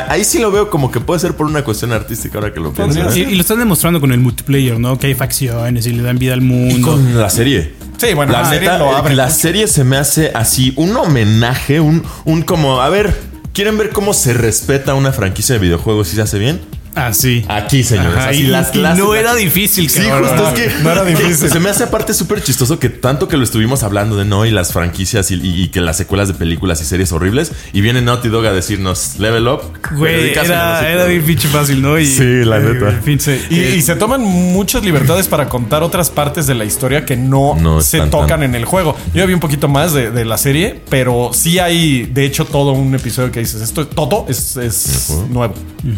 [0.09, 2.73] ahí sí lo veo como que puede ser por una cuestión artística ahora que lo
[2.73, 3.01] pienso.
[3.01, 3.07] ¿eh?
[3.14, 4.99] Y, y lo están demostrando con el multiplayer, ¿no?
[4.99, 6.90] Que hay facciones y le dan vida al Y mundo.
[6.92, 7.75] con la serie.
[7.99, 9.37] Sí, bueno, la la serie neta, lo abre La mucho.
[9.38, 13.14] serie se me hace así un homenaje, un, un como, a ver,
[13.55, 16.61] ¿quieren ver cómo se respeta una franquicia de videojuegos y se hace bien?
[16.97, 17.45] Ah, sí.
[17.49, 18.17] Aquí, señores.
[18.17, 20.31] Ajá, así y, las y las- no las- era difícil, Sí, cabrón.
[20.31, 21.51] justo es que No era difícil.
[21.51, 24.51] Se me hace aparte súper chistoso que tanto que lo estuvimos hablando de no y
[24.51, 28.01] las franquicias y, y- y que las secuelas de películas y series horribles y viene
[28.03, 29.61] Naughty Dog a decirnos level up.
[29.97, 31.99] Güey, era, así, bien pinche fácil, ¿no?
[31.99, 32.89] Y- Sí, la neta.
[32.91, 37.05] En fin, Sí, y, se toman muchas libertades para contar otras partes de la historia
[37.05, 38.97] que no, No se tocan tan- en el juego.
[39.15, 42.73] Yo vi un poquito más de, de la serie, pero sí hay, de hecho, todo
[42.73, 45.55] un episodio que dices, esto todo es, es nuevo.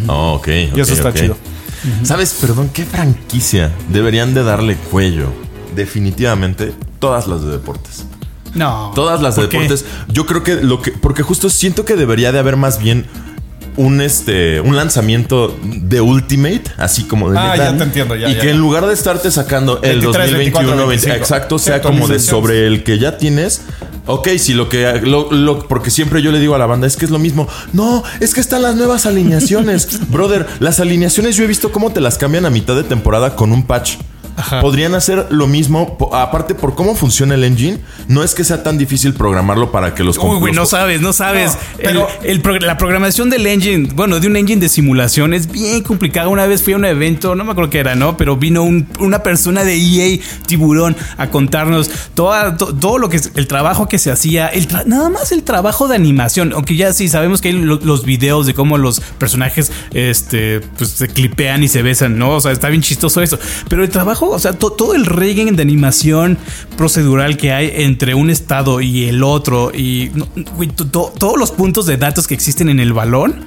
[0.08, 0.48] Oh, ok.
[0.74, 1.36] Y eso está chido.
[2.02, 2.34] ¿Sabes?
[2.40, 5.26] Perdón, ¿qué franquicia deberían de darle cuello?
[5.74, 8.04] Definitivamente todas las de deportes.
[8.54, 8.92] No.
[8.94, 9.84] Todas las de deportes.
[10.08, 10.92] Yo creo que lo que.
[10.92, 13.06] Porque justo siento que debería de haber más bien
[13.76, 14.60] un este.
[14.60, 18.46] un lanzamiento de Ultimate, así como de Ah, ya te entiendo, ya, Y ya, que
[18.46, 18.52] ya.
[18.52, 22.18] en lugar de estarte sacando el 23, 2021, 24, 20, 25, exacto, sea como de
[22.18, 23.62] sobre el que ya tienes.
[24.08, 25.00] Ok, si lo que.
[25.02, 27.46] Lo, lo- porque siempre yo le digo a la banda, es que es lo mismo.
[27.72, 30.00] No, es que están las nuevas alineaciones.
[30.10, 33.52] Brother, las alineaciones yo he visto cómo te las cambian a mitad de temporada con
[33.52, 33.96] un patch.
[34.60, 35.96] Podrían hacer lo mismo.
[36.12, 40.04] Aparte, por cómo funciona el engine, no es que sea tan difícil programarlo para que
[40.04, 41.54] los Uy, güey, no sabes, no sabes.
[41.54, 45.34] No, El- pero- el pro- la programación del engine, bueno, de un engine de simulación
[45.34, 46.28] es bien complicada.
[46.28, 48.16] Una vez fui a un evento, no me acuerdo qué era, ¿no?
[48.16, 53.16] Pero vino un- una persona de EA Tiburón a contarnos toda- to- todo lo que
[53.18, 56.52] es el trabajo que se hacía, el nada más el trabajo de animación.
[56.52, 60.90] Aunque ya sí sabemos que hay lo- los videos de cómo los personajes este, pues,
[60.90, 62.30] se clipean y se besan, ¿no?
[62.30, 63.38] O sea, está bien chistoso eso.
[63.68, 66.38] Pero el trabajo, o sea, to- todo el rigging de animación
[66.76, 70.10] procedural que hay entre un estado y el otro y
[71.18, 73.44] todos los puntos de datos que existen en el balón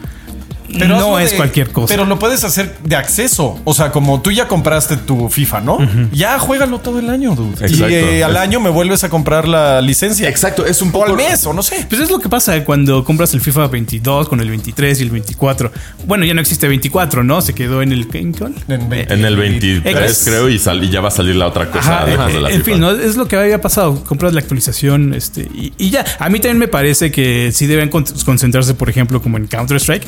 [0.88, 1.94] no es de- cualquier cosa.
[1.94, 3.60] Pero lo puedes hacer de acceso.
[3.64, 5.78] O sea, como tú ya compraste tu FIFA, ¿no?
[6.12, 7.54] Ya juégalo todo el año, dude.
[7.66, 7.90] Exacto.
[7.90, 10.30] Y eh, al año me vuelves a comprar la licencia.
[10.30, 11.06] Exacto, es un O poco.
[11.06, 11.86] al mes, o no sé.
[11.90, 15.10] Pues es lo que pasa cuando compras el FIFA 22 con el 23 y el
[15.12, 15.72] 24.
[16.06, 17.42] Bueno, ya no existe 24, ¿no?
[17.42, 18.54] Se quedó en el ¿en?
[18.68, 21.98] En el 23, Ex- creo, y, sal- y ya va a salir la otra cosa.
[22.02, 22.66] Ajá, lejos eh, de la en FIFA.
[22.72, 22.92] fin, ¿no?
[22.92, 24.04] es lo que había pasado.
[24.04, 26.06] Compras la actualización este, y, y ya.
[26.20, 30.06] A mí también me parece que sí deben con- concentrarse, por ejemplo, como en Counter-Strike.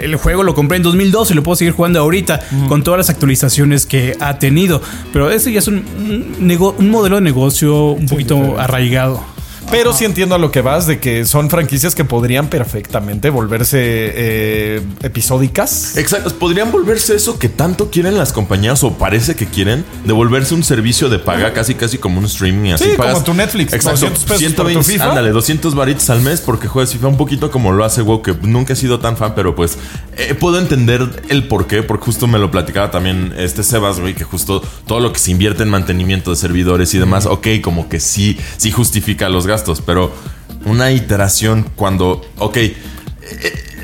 [0.00, 3.10] El juego lo compré en 2012 y lo puedo seguir jugando ahorita con todas las
[3.10, 4.82] actualizaciones que ha tenido.
[5.12, 5.84] Pero ese ya es un,
[6.38, 9.35] un modelo de negocio un poquito arraigado.
[9.70, 13.78] Pero sí entiendo a lo que vas de que son franquicias que podrían perfectamente volverse
[13.80, 15.96] eh, episódicas.
[15.96, 20.54] Exacto, podrían volverse eso que tanto quieren las compañías o parece que quieren, de volverse
[20.54, 22.84] un servicio de paga casi casi como un streaming así.
[22.84, 25.08] Sí, pagas- como tu Netflix, Exacto, 200 pesos por 120, tu FIFA.
[25.10, 28.34] ándale, 200 varitos al mes porque juegas FIFA un poquito como lo hace WoW, que
[28.42, 29.78] nunca he sido tan fan, pero pues
[30.16, 34.14] eh, puedo entender el por qué, porque justo me lo platicaba también este Sebas, güey,
[34.14, 37.88] que justo todo lo que se invierte en mantenimiento de servidores y demás, ok, como
[37.88, 40.12] que sí, sí justifica los gastos, pero
[40.64, 42.74] una iteración cuando, ok, eh,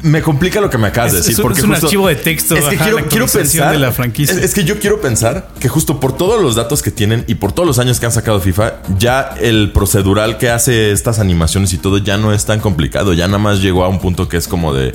[0.02, 1.32] me complica lo que me acabas de decir.
[1.32, 3.78] es un- porque es un justo- archivo de texto, Es que ajá, quiero, pensar de
[3.78, 4.34] la franquicia.
[4.36, 7.36] Es, es que yo quiero pensar que justo por todos los datos que tienen y
[7.36, 11.72] por todos los años que han sacado FIFA, ya el procedural que hace estas animaciones
[11.72, 13.12] y todo ya no es tan complicado.
[13.12, 14.92] Ya nada más llegó a un punto que es como de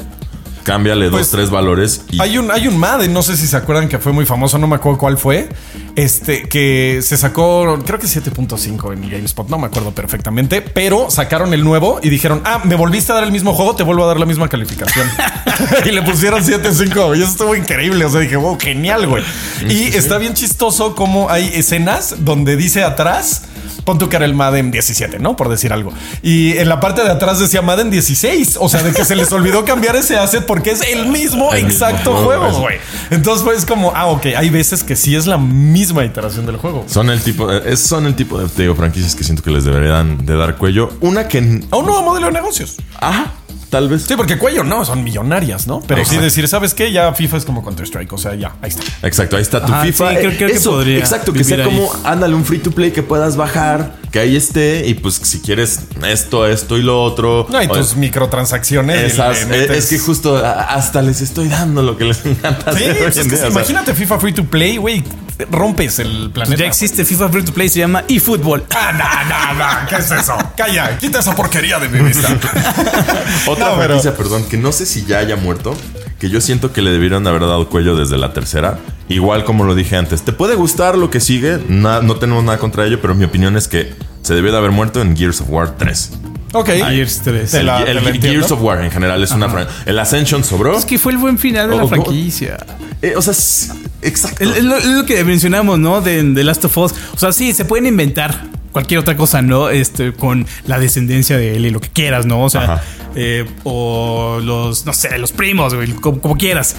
[0.68, 3.56] cámbiale Pues, dos, tres valores y Hay un, hay un Madden, no sé si se
[3.56, 5.48] acuerdan que fue muy famoso, no me acuerdo cuál fue.
[5.96, 11.54] Este, que se sacó, creo que 7.5 en GameSpot, no me acuerdo perfectamente, pero sacaron
[11.54, 14.08] el nuevo y dijeron, ah, me volviste a dar el mismo juego, te vuelvo a
[14.08, 15.08] dar la misma calificación.
[15.86, 18.06] y le pusieron 7.5 y eso estuvo increíble.
[18.06, 19.24] O sea, dije, wow, genial, güey.
[19.70, 23.44] Y está bien chistoso como hay escenas donde dice atrás.
[23.88, 25.38] Pon tu cara el Madden 17, ¿no?
[25.38, 25.93] Por decir algo.
[26.21, 28.58] Y en la parte de atrás decía Madden 16.
[28.60, 31.65] O sea, de que se les olvidó cambiar ese asset porque es el mismo El
[31.65, 32.80] exacto juego, güey.
[33.12, 36.84] Entonces pues como, ah, ok, hay veces que sí es la misma iteración del juego.
[36.88, 39.52] son el tipo, eh, es- son el tipo de te digo, franquicias que siento que
[39.52, 40.89] les deberían de dar cuello.
[41.00, 41.38] Una que,
[41.71, 42.76] A un nuevo modelo de negocios.
[43.00, 43.28] ah,
[43.70, 44.04] tal vez.
[44.08, 45.82] Sí, porque cuello no, son millonarias, ¿no?
[45.88, 46.92] Pero sí decir, ¿sabes qué?
[46.92, 48.84] Ya FIFA es como Counter-Strike, o sea, ya, ahí está.
[49.08, 50.10] Exacto, ahí está tu Ajá, FIFA.
[50.10, 51.64] sí, creo- Eh, creo que Eso, podría exacto, que sea ahí.
[51.64, 55.40] como, ándale, un free to play que puedas bajar, que ahí esté, y pues si
[55.40, 57.46] quieres esto, esto y lo otro.
[57.50, 59.14] No, y o- tus microtransacciones.
[59.14, 62.26] Esas, le es, metes- es que justo a- hasta les estoy dando lo que les
[62.26, 62.72] encanta.
[62.74, 63.50] Sí, hacer hoy pues en es que día, sí, o sea.
[63.50, 65.04] imagínate FIFA Free to Play, güey,
[65.52, 66.58] rompes el planeta.
[66.63, 68.63] Ya existe FIFA Free to Play, se llama eFootball.
[68.76, 70.36] Ah, no, no, no, ¿qué es eso?
[70.56, 72.30] Calla, quita esa porquería de mi vista.
[73.47, 75.76] Otra No, pero- perdón, que no sé si ya haya muerto,
[76.19, 78.80] que yo siento que le debieron haber dado cuello desde la tercera.
[79.10, 82.58] Igual como lo dije antes, te puede gustar lo que sigue, na- no tenemos nada
[82.58, 85.47] contra ello, pero mi opinión es que se debió de haber muerto en Gears of
[85.50, 86.12] War 3.
[86.54, 86.69] Ok.
[86.69, 87.52] Gears 3.
[87.52, 90.78] Te El, Gears of War en general es una fran- El Ascension sobró.
[90.78, 91.89] Es que fue el buen final de la Oh, oh.
[91.89, 92.58] franquicia.
[93.02, 94.44] Eh, o sea, es- exacto.
[94.44, 96.02] Es lo, que mencionamos, ¿no?
[96.02, 96.94] De, de Last of Us.
[97.14, 99.70] O sea, sí, se pueden inventar cualquier otra cosa, ¿no?
[99.70, 102.44] Este, con la descendencia de él y lo que quieras, ¿no?
[102.44, 102.82] O sea,
[103.16, 106.76] eh, o los, no sé, los primos, güey, como, como quieras.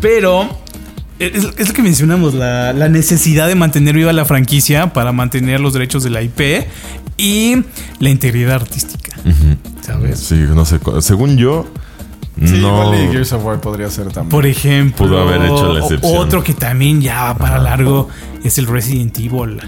[0.00, 0.58] Pero
[1.18, 5.60] es, es lo que mencionamos, la, la necesidad de mantener viva la franquicia para mantener
[5.60, 6.66] los derechos de la IP
[7.16, 7.56] y
[7.98, 9.16] la integridad artística.
[9.80, 10.20] ¿Sabes?
[10.20, 10.78] Sí, no sé.
[11.00, 11.66] Según yo,
[12.44, 12.82] Sí, no.
[12.84, 14.28] igual y Gears of War podría ser también.
[14.28, 16.16] Por ejemplo, Pudo haber hecho la excepción.
[16.18, 18.08] otro que también ya va para largo
[18.44, 19.58] es el Resident Evil.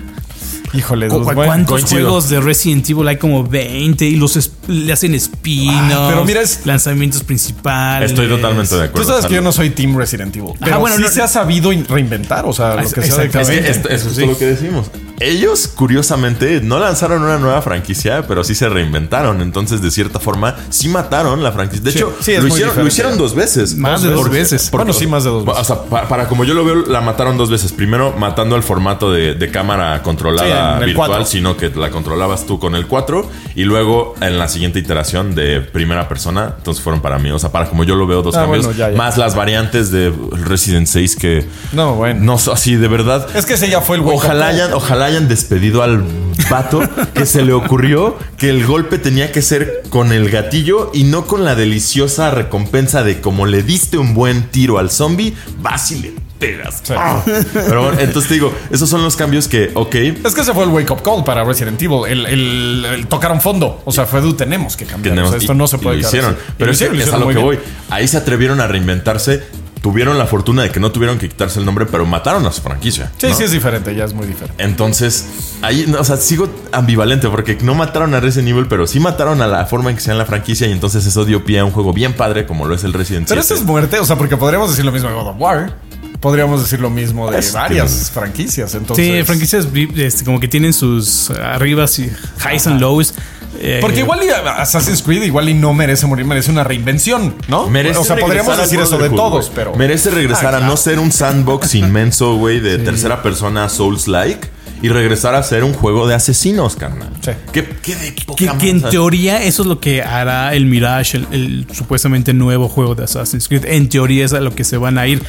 [0.74, 2.02] Híjole, ¿Cu- bueno, ¿Cuántos coincido.
[2.02, 3.16] juegos de Resident Evil hay?
[3.16, 8.10] Como 20 y los es- le hacen spin Ah, pero mira, es- lanzamientos principales.
[8.10, 9.08] Estoy totalmente de Tú acuerdo.
[9.08, 10.52] sabes que yo no soy Team Resident Evil.
[10.60, 12.44] Pero bueno, sí no- se ha sabido in- reinventar.
[12.44, 13.26] O sea, lo Es- que sea de.
[13.28, 14.26] Es que es justo Sí.
[14.26, 14.90] lo que decimos.
[15.20, 19.40] Ellos, curiosamente, no lanzaron una nueva franquicia, pero sí se reinventaron.
[19.42, 21.84] Entonces, de cierta forma, sí mataron la franquicia.
[21.84, 23.74] De Sí, hecho, sí, lo, hicieron, lo hicieron dos veces.
[23.76, 24.70] Más de dos veces.
[24.70, 25.66] Bueno, sí, más de dos O veces.
[25.66, 27.72] sea, pa- para, como yo lo veo, la mataron dos veces.
[27.72, 31.26] Primero, matando el formato de, de cámara controlada Sí, virtual, 4.
[31.26, 33.28] sino que la controlabas tú con el 4.
[33.54, 37.30] Y luego, en la siguiente iteración de primera persona, entonces fueron para mí.
[37.30, 38.66] O sea, para como yo lo veo, dos Ah, cambios.
[38.66, 38.96] bueno, ya, ya.
[38.96, 41.46] Más las variantes de Resident 6 que.
[41.72, 42.20] No, bueno.
[42.22, 43.26] No, así de verdad.
[43.36, 46.04] Es que ese ya fue el Ojalá hayan, ojalá hayan despedido al
[46.50, 46.80] vato
[47.14, 51.26] que se le ocurrió que el golpe tenía que ser con el gatillo y no
[51.26, 56.00] con la deliciosa recompensa de como le diste un buen tiro al zombie, vas y
[56.00, 56.80] le pegas.
[56.84, 56.92] Sí.
[56.96, 57.20] Ah.
[57.52, 59.94] Pero bueno, entonces te digo, esos son los cambios que, ok,
[60.24, 62.02] Es que ese fue el wake up call para Resident Evil.
[62.06, 63.82] El, el- el tocaron fondo.
[63.84, 65.16] O sea, fue du, tenemos que cambiar.
[65.16, 66.32] tenemos- O sea, esto y- no se y puede lo quedar hicieron.
[66.34, 67.58] Y Pero lo es, hicieron, que lo es a lo que voy.
[67.90, 69.42] Ahí se atrevieron a reinventarse.
[69.82, 72.60] Tuvieron la fortuna de que no tuvieron que quitarse el nombre, pero mataron a su
[72.62, 73.12] franquicia.
[73.18, 73.34] Sí, ¿no?
[73.34, 74.62] sí es diferente, ya es muy diferente.
[74.62, 75.26] Entonces,
[75.62, 79.40] ahí, no, o sea, sigo ambivalente porque no mataron a Resident Evil, pero sí mataron
[79.40, 81.64] a la forma en que se llama la franquicia y entonces eso dio pie a
[81.64, 83.54] un juego bien padre como lo es el Resident Pero 7.
[83.54, 85.72] esta es muerte, o sea, porque podríamos decir lo mismo de God of War.
[86.20, 88.74] Podríamos decir lo mismo de Es que- varias franquicias.
[88.74, 92.10] Entonces, Sí, franquicias este, como que tienen sus arribas y
[92.44, 93.14] highs and lows.
[93.60, 97.68] Eh, Porque igual y Assassin's Creed igual y no merece morir, merece una reinvención, ¿no?
[97.68, 100.98] Merece o sea, podríamos decir eso de todos, pero Merece regresar Ah, a no ser
[100.98, 104.48] un sandbox inmenso, güey, de tercera persona Souls-like
[104.80, 107.10] y regresar a ser un juego de asesinos, carnal.
[107.24, 107.32] Sí.
[107.52, 111.16] ¿Qué, qué de poca que, que en teoría eso es lo que hará el Mirage,
[111.16, 113.64] el, el supuestamente nuevo juego de Assassin's Creed.
[113.64, 115.22] En teoría es a lo que se van a ir.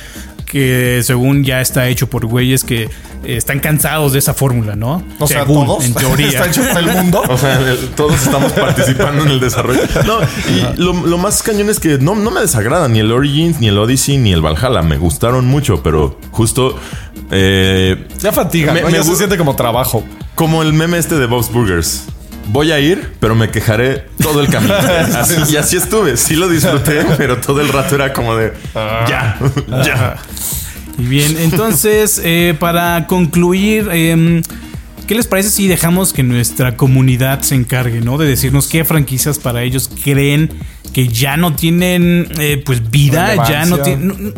[0.46, 2.90] Que según ya está hecho por güeyes que
[3.24, 5.04] están cansados de esa fórmula, ¿no?
[5.20, 5.86] O sea, Según, todos.
[5.86, 6.28] En teoría.
[6.30, 7.22] Está hecho para el mundo.
[7.28, 9.82] O sea, el- todos estamos participando en el desarrollo.
[10.06, 13.60] No, y lo, lo más cañón es que no, no me desagrada ni el Origins,
[13.60, 14.82] ni el Odyssey, ni el Valhalla.
[14.82, 16.78] Me gustaron mucho, pero justo
[17.32, 18.90] eh, Ya fatiga, Me- ¿no?
[18.90, 20.04] me se siente como trabajo.
[20.36, 22.06] como el meme este de Bob's Burgers.
[22.52, 24.74] Voy a ir, pero me quejaré todo el camino.
[25.18, 26.18] Así- y así estuve.
[26.18, 29.38] Sí lo disfruté, pero todo el rato era como de ya,
[29.86, 30.16] ya.
[31.00, 34.42] Y bien, entonces, eh, para concluir, eh,
[35.08, 38.18] ¿qué les parece si dejamos que nuestra comunidad se encargue, ¿no?
[38.18, 40.50] De decirnos qué franquicias para ellos creen
[40.94, 44.08] que ya no tienen, eh, pues, vida, ya no tienen...
[44.08, 44.34] no- no-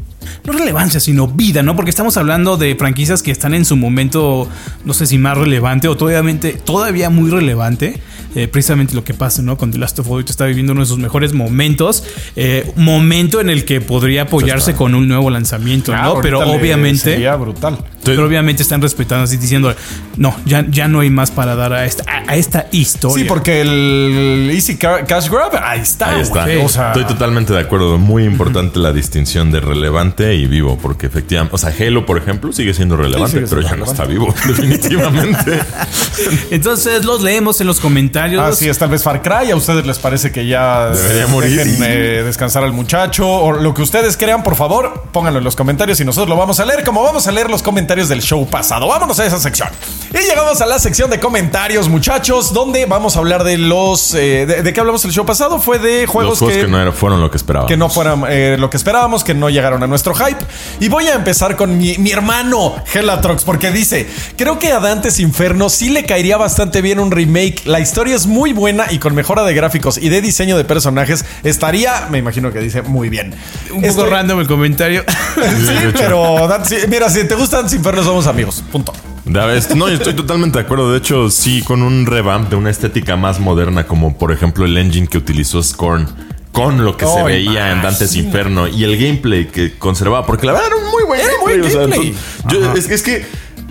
[0.45, 1.75] no relevancia, sino vida, ¿no?
[1.75, 4.47] Porque estamos hablando de franquicias que están en su momento,
[4.85, 7.99] no sé si más relevante o todavía, todavía muy relevante.
[8.35, 9.57] Eh, precisamente lo que pasa, ¿no?
[9.57, 12.03] Con The Last of Us está viviendo uno de sus mejores momentos.
[12.35, 16.21] Eh, momento en el que podría apoyarse con un nuevo lanzamiento, Ah, ¿no?
[16.21, 16.99] Pero obviamente.
[17.13, 17.77] Sería brutal.
[18.03, 19.73] Pero obviamente están respetando así diciendo,
[20.17, 23.23] no, ya, ya no hay más para dar a esta, a, a esta historia.
[23.23, 26.15] Sí, porque el Easy Ca- Cash Grab, ahí está.
[26.15, 26.45] Ahí está.
[26.63, 27.97] O sea, Estoy totalmente de acuerdo.
[27.99, 32.51] Muy importante la distinción de relevante y vivo, porque efectivamente, o sea, Halo, por ejemplo,
[32.51, 35.59] sigue siendo relevante, sigue pero siendo ya no está vivo, definitivamente.
[36.51, 38.41] Entonces los leemos en los comentarios.
[38.43, 39.51] Así es, tal vez Far Cry.
[39.51, 41.57] ¿A ustedes les parece que ya Debería morir.
[41.57, 43.27] dejen eh, descansar al muchacho?
[43.29, 46.59] O lo que ustedes crean, por favor, pónganlo en los comentarios y nosotros lo vamos
[46.59, 48.87] a leer como vamos a leer los comentarios del show pasado.
[48.87, 49.69] Vámonos a esa sección.
[50.13, 54.13] Y llegamos a la sección de comentarios, muchachos, donde vamos a hablar de los...
[54.13, 55.59] eh, de, de qué hablamos el show pasado?
[55.59, 57.65] Fue de juegos, Los juegos que, no era- fueron lo que esperaba.
[57.67, 60.43] que no fueran eh, lo que esperábamos, que no llegaron a nuestro hype.
[60.79, 65.19] Y voy a empezar con mi, mi hermano Helatrox, porque dice: Creo que a Dantes
[65.19, 67.61] Inferno sí le caería bastante bien un remake.
[67.65, 71.23] La historia es muy buena y con mejora de gráficos y de diseño de personajes
[71.43, 73.33] estaría, me imagino que dice, muy bien.
[73.71, 75.03] Un poco Estoy- random el comentario.
[75.37, 76.49] sí, pero
[76.89, 78.63] mira, si te gustan Dantes Inferno, somos amigos.
[78.71, 78.93] Punto.
[79.25, 80.91] No, yo estoy totalmente de acuerdo.
[80.91, 84.77] De hecho, sí, con un revamp de una estética más moderna, como por ejemplo el
[84.77, 86.07] engine que utilizó Scorn.
[86.51, 88.27] Con lo que se veía en Dante's imagínate.
[88.27, 91.59] Inferno y el gameplay que conservaba, porque la verdad era un muy buen Era gameplay.
[91.59, 92.15] buen o sea, gameplay.
[92.43, 93.25] entonces, yo- es, que- es que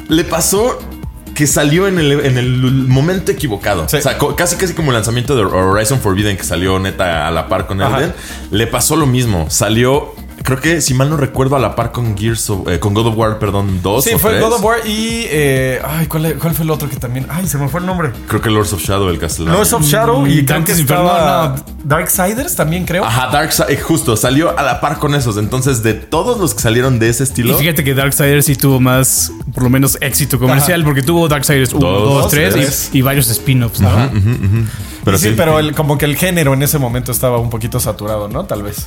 [0.09, 0.79] le pasó
[1.35, 2.57] que salió en el, en el
[2.89, 3.87] momento equivocado.
[3.89, 3.97] Sí.
[3.99, 7.31] O sea, co- casi casi como el lanzamiento de Horizon Forbidden que salió neta a
[7.31, 7.99] la par con Ajá.
[7.99, 8.15] Elden.
[8.51, 9.47] Le pasó lo mismo.
[9.51, 12.95] Salió, creo que si mal no recuerdo, a la par con Gears of- eh, con
[12.95, 14.43] God of War, perdón, 2 Sí, o fue tres.
[14.43, 15.25] God of War y.
[15.29, 17.27] eh, ay, ¿cuál, ¿cuál fue el otro que también?
[17.31, 18.11] Ay, se me fue el nombre.
[18.29, 19.57] Creo que Lords of Shadow, el Castlevania.
[19.57, 21.65] Lords of Shadow y creo que estaba no.
[21.85, 23.05] Darksiders también creo.
[23.05, 25.37] Ajá, Dark Side, justo, salió a la par con esos.
[25.37, 28.81] Entonces, de todos los que salieron de ese Y estilo, fíjate que Darksiders sí tuvo
[28.81, 32.91] más, por lo menos, éxito comercial, porque tuvo Darksiders 1, Dos, 2, 3 tres.
[32.93, 33.91] y, y varios spin-offs, ¿no?
[35.05, 37.81] pero sí, sí, pero el- como que el género en ese momento estaba un poquito
[37.81, 38.45] saturado, ¿no?
[38.45, 38.87] Tal vez.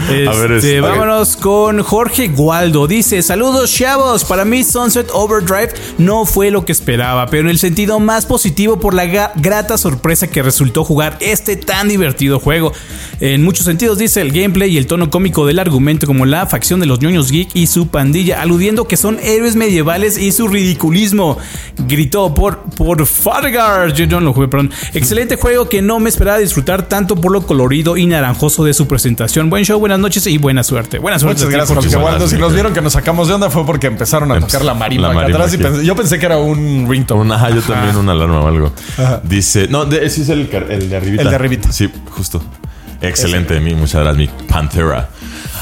[0.09, 2.87] A ver, Este, este- vámonos con Jorge Gualdo.
[2.87, 4.25] Dice: Saludos, chavos.
[4.25, 8.79] Para mí, Sunset Overdrive no fue lo que esperaba, pero en el sentido más positivo
[8.79, 12.73] por la grata sorpresa que resultó jugar este tan divertido juego.
[13.19, 16.79] En muchos sentidos, dice el gameplay y el tono cómico del argumento, como la facción
[16.79, 21.37] de los ñoños geek y su pandilla, aludiendo que son héroes medievales y su ridiculismo.
[21.87, 23.93] Gritó por, por Fargar.
[23.93, 24.71] Yo no lo jugué, perdón.
[24.93, 28.87] Excelente juego que no me esperaba disfrutar tanto por lo colorido y naranjoso de su
[28.87, 29.49] presentación.
[29.49, 30.99] Buen show, buenas noches y buena suerte.
[30.99, 31.43] Buena suerte.
[31.45, 31.95] Muchas gracias, Jorge.
[31.97, 32.27] Waldo.
[32.27, 34.73] Si nos vieron que nos sacamos de onda fue porque empezaron a Em- tocar la
[34.73, 35.63] marimba la acá marimba atrás y aquí.
[35.65, 37.21] pensé- yo pensé que era un ringtone.
[37.21, 38.71] Una, ajá, yo también una alarma o algo.
[39.23, 40.57] Dice, no, de, sí es el de
[40.95, 41.21] arribita.
[41.23, 41.71] El de arribita.
[41.73, 42.41] Sí, justo.
[43.01, 45.09] Excelente, mi, muchas gracias, mi Pantera.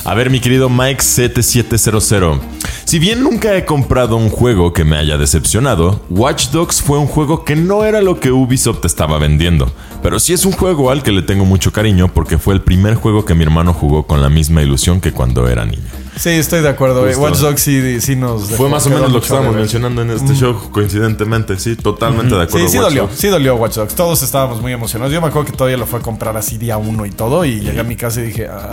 [0.05, 2.39] A ver, mi querido Mike 7700.
[2.85, 7.07] Si bien nunca he comprado un juego que me haya decepcionado, Watch Dogs fue un
[7.07, 9.71] juego que no era lo que Ubisoft estaba vendiendo.
[10.01, 12.95] Pero sí es un juego al que le tengo mucho cariño porque fue el primer
[12.95, 15.83] juego que mi hermano jugó con la misma ilusión que cuando era niño.
[16.19, 17.03] Sí, estoy de acuerdo.
[17.05, 17.21] Justo.
[17.21, 18.49] Watch Dogs sí, sí nos.
[18.49, 21.57] dejó- Fue más o menos lo que estábamos mencionando en este show, coincidentemente.
[21.57, 22.67] Sí, totalmente de acuerdo.
[22.67, 23.15] Sí, sí Watch dolió, Dogs.
[23.17, 23.95] sí dolió Watch Dogs.
[23.95, 25.13] Todos estábamos muy emocionados.
[25.13, 27.45] Yo me acuerdo que todavía lo fue a comprar así día uno y todo.
[27.45, 28.69] Y llegué a mi casa y dije, ah,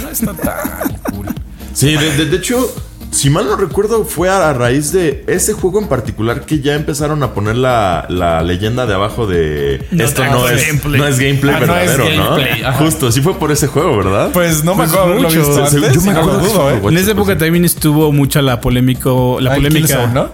[0.00, 1.26] no está tan cool.
[1.74, 2.72] Sí, de, de- de hecho,
[3.16, 7.22] si mal no recuerdo, fue a, raíz de ese juego en particular que ya empezaron
[7.22, 11.00] a poner la, la leyenda de abajo de No esto no es, gameplay".
[11.00, 12.30] no es gameplay Ah, no es verdadero, ¿no?
[12.36, 12.78] gameplay, ajá.
[12.84, 14.30] Justo, sí fue por ese juego, ¿verdad?
[14.32, 15.64] Pues no me Pues acuerdo mucho.
[15.64, 15.94] antes.
[15.94, 16.78] yo me no lo acuerdo dudo, ¿eh?
[16.82, 20.06] Watch En esa época también estuvo mucha la polémico, la polémica.
[20.08, 20.30] ¿no?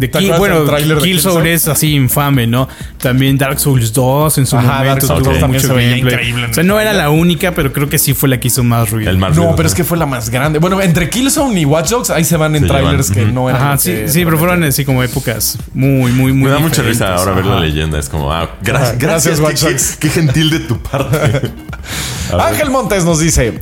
[0.00, 1.52] De ¿Te Kill- bueno, Killzone Killzone?
[1.52, 2.68] es así infame, ¿no?
[2.98, 5.74] También Dark Souls 2 en su Ajá, momento Dark Souls tuvo 2 también mucho se
[5.78, 8.48] veía increíble O sea, no era la única, pero creo que sí fue la que
[8.48, 9.10] hizo más ruido.
[9.10, 9.76] El más No, ruido, pero es ¿no?
[9.76, 10.58] que fue la más grande.
[10.58, 13.48] Bueno, entre Killzone y Watch Dogs, ahí se van en Se trailers llevan, que no
[13.50, 13.62] eran.
[13.62, 16.44] Ajá, sí, que sí, pero fueron así como épocas muy, muy, muy.
[16.48, 17.98] Me da mucha risa ahora ver la leyenda.
[17.98, 19.96] Es como, ah, Ajá, gracias, gracias, Watch qué, Dogs.
[20.00, 21.50] qué- qué gentil de tu parte.
[22.38, 23.60] Ángel Montes nos dice.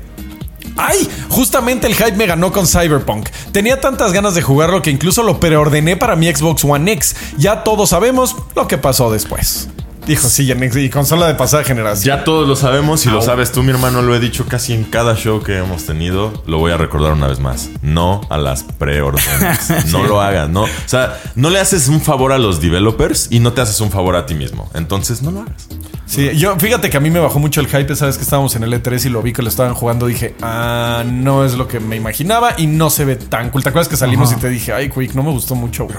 [0.79, 1.09] ¡Ay!
[1.29, 3.29] Justamente el hype me ganó con Cyberpunk.
[3.53, 7.17] Tenía tantas ganas de jugarlo que incluso lo preordené para mi Xbox One X.
[7.37, 9.69] Ya todos sabemos lo que pasó después.
[10.09, 12.17] Dijo, sí, y consola de pasada generación.
[12.19, 14.85] Ya todos lo sabemos y lo sabes tú, mi hermano, lo he dicho casi en
[14.85, 16.33] cada show que hemos tenido.
[16.47, 17.69] Lo voy a recordar una vez más.
[17.83, 19.69] No a las preórdenes.
[19.93, 20.63] No lo hagas, no.
[20.63, 23.91] O sea, no le haces un favor a los developers y no te haces un
[23.91, 24.71] favor a ti mismo.
[24.75, 25.69] Entonces, no lo hagas.
[26.07, 28.57] Sí, yo fíjate que a mí me bajó mucho el hype esa vez que estábamos
[28.57, 30.07] en el E3 y lo vi que lo estaban jugando.
[30.07, 33.63] Dije, ah, no es lo que me imaginaba y no se ve tan cool.
[33.63, 35.85] ¿Te acuerdas que salimos y te dije, ay, Quick, no me gustó mucho?
[35.85, 35.99] güey?"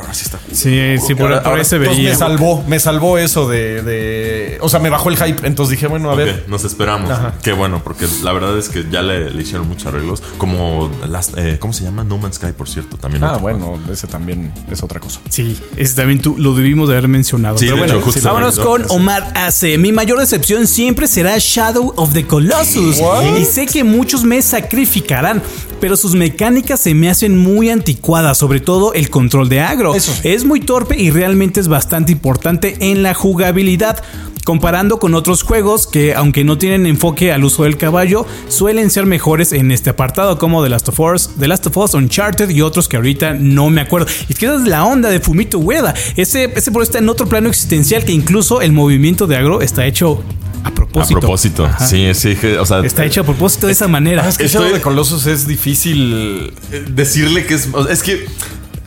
[0.51, 2.09] Sí, sí, por, Ahora- por ahora- ahí se entonces veía.
[2.11, 3.98] Me salvó, me salvó eso de, de-
[4.61, 5.45] O sea, me bajó el hype.
[5.47, 6.45] Entonces dije, bueno, a ver.
[6.47, 7.09] Nos esperamos.
[7.09, 7.33] Ajá.
[7.41, 10.21] Qué bueno, porque la verdad es que ya le, le hicieron muchos arreglos.
[10.37, 12.03] Como las, eh, ¿cómo se llama?
[12.03, 12.97] No Man's Sky, por cierto.
[12.97, 15.19] También Ah, bueno, ese también es otra cosa.
[15.29, 17.57] Sí, ese también tú lo debimos de haber mencionado.
[17.57, 18.85] Sí, Pero de bueno, hecho, justo vámonos con.
[18.89, 19.77] Omar AC.
[19.77, 22.97] Mi mayor decepción siempre será Shadow of the Colossus.
[23.39, 25.41] Y sé que muchos me sacrificarán,
[25.79, 29.95] pero sus mecánicas se me hacen muy anticuadas, sobre todo el control de agro.
[29.95, 30.21] Eso sí.
[30.29, 33.88] Es muy torpe y realmente es bastante importante en la jugabilidad.
[34.45, 39.05] Comparando con otros juegos que, aunque no tienen enfoque al uso del caballo, suelen ser
[39.05, 42.61] mejores en este apartado, como The Last of Us, The Last of Us, Uncharted y
[42.61, 44.07] otros que ahorita no me acuerdo.
[44.27, 45.93] Y es que esa es la onda de Fumito Ueda.
[46.15, 49.85] Ese, ese por está en otro plano existencial que incluso el movimiento de agro está
[49.85, 50.23] hecho
[50.63, 51.19] a A propósito.
[51.19, 51.65] propósito.
[51.65, 51.85] Ajá.
[51.85, 52.35] Sí, sí.
[52.35, 54.23] que, O sea, Está hecho a propósito de esa manera.
[54.25, 56.53] Ah, es que Estoy- Shadow de Colossus es difícil.
[56.71, 57.67] eh, decirle que es.
[57.89, 58.25] es que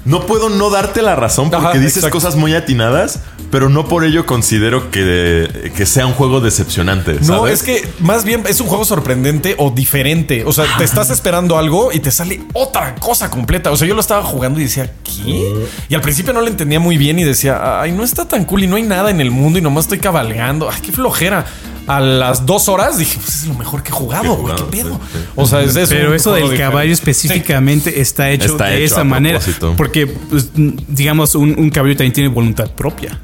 [0.04, 2.16] no puedo no darte la razón porque Ajá, dices exacto.
[2.16, 7.18] cosas muy atinadas, pero no por ello considero que, que sea un juego decepcionante.
[7.22, 10.44] No, es que más bien es un juego sorprendente o diferente.
[10.44, 13.70] O sea, te estás esperando algo y te sale otra cosa completa.
[13.70, 15.66] O sea, yo lo estaba jugando y decía, ¿qué?
[15.88, 18.64] Y al principio no lo entendía muy bien y decía, ay, no está tan cool
[18.64, 20.68] y no hay nada en el mundo y nomás estoy cabalgando.
[20.68, 21.46] Ay, qué flojera.
[21.86, 24.62] A las dos horas dije, pues es lo mejor que he jugado, Que güey, qué
[24.64, 24.90] pedo.
[24.94, 25.18] sí, sí.
[25.34, 25.90] O sea, es eso.
[25.94, 29.38] Pero eso del caballo específicamente está hecho Está de hecho esa manera.
[29.40, 29.74] propósito.
[29.76, 33.18] Porque, pues, digamos, un, un caballo también tiene voluntad propia.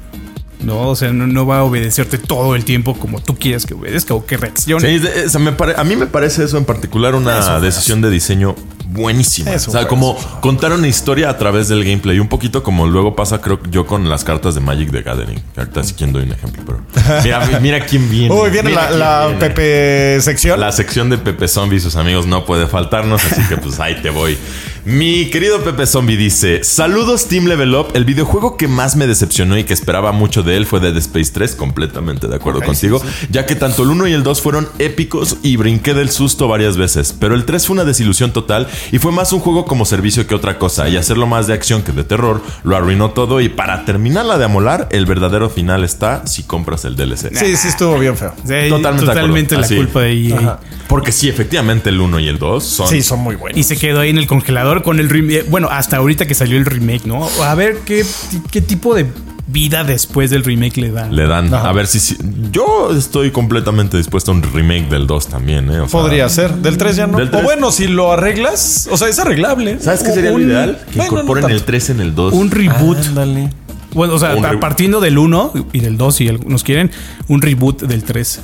[0.61, 3.75] No, o sea, no, no va a obedecerte todo el tiempo como tú quieres que
[3.75, 4.85] obedezca o que reaccione.
[4.85, 8.01] Sí, de- o sea, me pare- a mí me parece eso en particular una decisión
[8.01, 8.55] de diseño
[8.91, 9.51] buenísima.
[9.51, 12.19] Eso o sea, como eso contar una historia a través del gameplay.
[12.19, 15.41] Un poquito como luego pasa, creo yo, con las cartas de Magic the Gathering.
[15.55, 17.21] Ahorita sí quién doy un ejemplo, pero.
[17.23, 18.33] Mira, mira quién viene.
[18.33, 19.39] Uy, viene la, quién la viene.
[19.39, 20.59] Pepe sección.
[20.59, 24.01] La sección de Pepe Zombie y sus amigos no puede faltarnos, así que pues ahí
[24.01, 24.37] te voy.
[24.85, 27.87] Mi querido Pepe Zombie dice: Saludos, Team Level Up.
[27.93, 31.31] El videojuego que más me decepcionó y que esperaba mucho de él fue Dead Space
[31.33, 31.55] 3.
[31.55, 33.01] Completamente de acuerdo contigo.
[33.29, 36.77] Ya que tanto el 1 y el 2 fueron épicos y brinqué del susto varias
[36.77, 37.13] veces.
[37.19, 40.35] Pero el 3 fue una desilusión total y fue más un juego como servicio que
[40.35, 40.89] otra cosa.
[40.89, 43.41] Y hacerlo más de acción que de terror lo arruinó todo.
[43.41, 47.35] Y para terminarla de amolar, el verdadero final está si compras el DLC.
[47.37, 48.33] Sí, sí, estuvo bien feo.
[48.37, 49.61] Sí, Totalmente de totalmente la.
[49.61, 49.75] Así.
[49.75, 50.37] culpa de EA.
[50.37, 50.59] Ajá.
[50.87, 52.87] Porque sí, efectivamente, el 1 y el 2 son.
[52.87, 53.57] Sí, son muy buenos.
[53.59, 55.45] Y se quedó ahí en el congelador con el remake.
[55.49, 57.27] Bueno, hasta ahorita que salió el remake, ¿no?
[57.43, 58.05] A ver qué,
[58.51, 59.05] qué tipo de
[59.51, 61.15] vida después del remake le dan.
[61.15, 61.53] Le dan.
[61.53, 62.17] A ver si, si-
[62.51, 65.79] Yo estoy completamente dispuesto a un remake del 2 también, ¿eh?
[65.79, 66.53] O sea, Podría ser.
[66.55, 67.17] Del 3 ya no.
[67.17, 67.43] Del O tres.
[67.43, 69.79] bueno, si lo arreglas, o sea, es arreglable.
[69.79, 70.77] ¿Sabes qué sería Un- lo ideal?
[70.91, 71.55] Que bueno, no incorporen tanto.
[71.57, 72.33] el 3 en el 2.
[72.33, 72.97] Un reboot.
[72.97, 73.49] Ándale.
[73.93, 76.91] Bueno, o sea, Un partiendo del 1 y del 2, si algunos quieren,
[77.27, 78.41] un reboot del 3.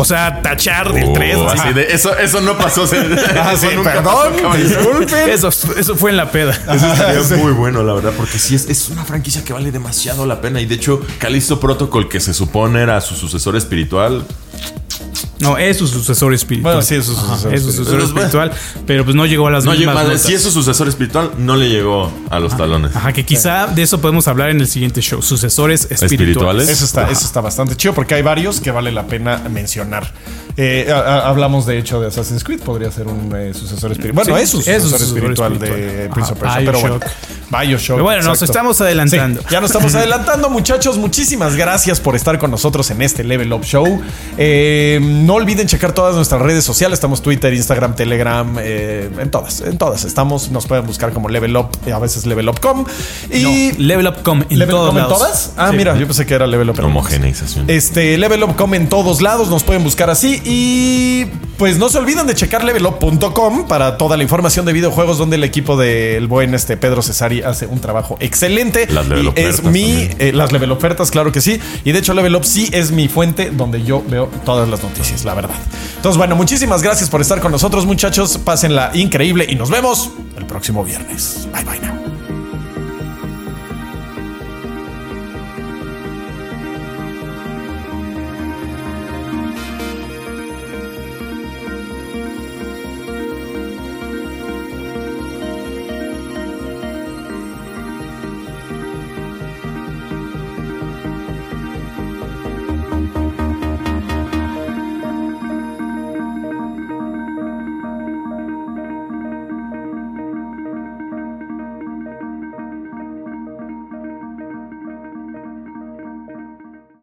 [0.00, 1.36] O sea, tachar del Oh, 3.
[1.54, 2.84] así de- eso, eso no pasó.
[3.36, 5.28] Ah, eso sí, nunca perdón, pasó, disculpen.
[5.28, 6.52] Eso, eso fue en la peda.
[6.72, 10.24] Eso sería muy bueno, la verdad, porque sí es, es una franquicia que vale demasiado
[10.24, 10.60] la pena.
[10.60, 14.24] Y de hecho, Callisto Protocol, que se supone era su sucesor espiritual,
[15.40, 16.74] No, es su sucesor espiritual.
[16.74, 18.48] Bueno, sí, es su Ajá, sucesor es su sucesor espiritual.
[18.48, 18.84] espiritual.
[18.86, 20.22] Pero pues no llegó a las no llegó, mismas más- notas.
[20.22, 22.94] si es su sucesor espiritual, no le llegó a los talones.
[22.96, 25.22] Ajá, que quizá de eso podemos hablar en el siguiente show.
[25.22, 26.12] Sucesores espirituales.
[26.12, 26.68] Espirituales.
[26.68, 30.12] Eso está, eso está bastante chido porque hay varios que vale la pena mencionar.
[30.56, 34.26] Eh, a- a- hablamos de hecho de Assassin's Creed, podría ser un eh, sucesor espiritual.
[34.26, 36.10] Bueno, Sí, es su es sucesor, su sucesor espiritual, de.
[36.12, 36.62] Prince of Persia.
[36.64, 37.00] Pero bueno,
[37.50, 37.94] Bioshock.
[37.96, 38.44] Pero bueno, nos exacto.
[38.46, 39.40] estamos adelantando.
[39.40, 40.98] Sí, ya nos estamos adelantando, muchachos.
[40.98, 44.02] Muchísimas gracias por estar con nosotros en este Level Up Show.
[44.40, 46.96] Eh, no olviden checar todas nuestras redes sociales.
[46.98, 50.50] Estamos Twitter, Instagram, Telegram, eh, en todas, en todas estamos.
[50.52, 52.84] Nos pueden buscar como Level Up, a veces Level Up.com.
[53.32, 55.18] Y No, Level Up.com en Level todos Up en lados.
[55.18, 55.52] todas.
[55.56, 55.76] Ah, Sí.
[55.76, 56.78] mira, yo pensé que era Level Up.
[56.78, 57.64] en Homogenización.
[57.68, 60.40] este, Level Up Com en todos lados, nos pueden buscar así.
[60.44, 61.26] Y
[61.58, 65.42] pues no se olviden de checar levelup.com para toda la información de videojuegos, donde el
[65.42, 68.86] equipo del buen este, Pedro Cesari hace un trabajo excelente.
[68.88, 71.58] Las level Y es mi, eh, las level ofertas, claro que sí.
[71.84, 75.24] Y de hecho, Level Up sí es mi fuente donde yo veo todas las noticias,
[75.24, 75.56] la verdad.
[75.96, 78.38] Entonces, bueno, muchísimas gracias por estar con nosotros, muchachos.
[78.38, 81.48] Pásenla increíble y nos vemos el próximo viernes.
[81.52, 82.17] Bye bye now.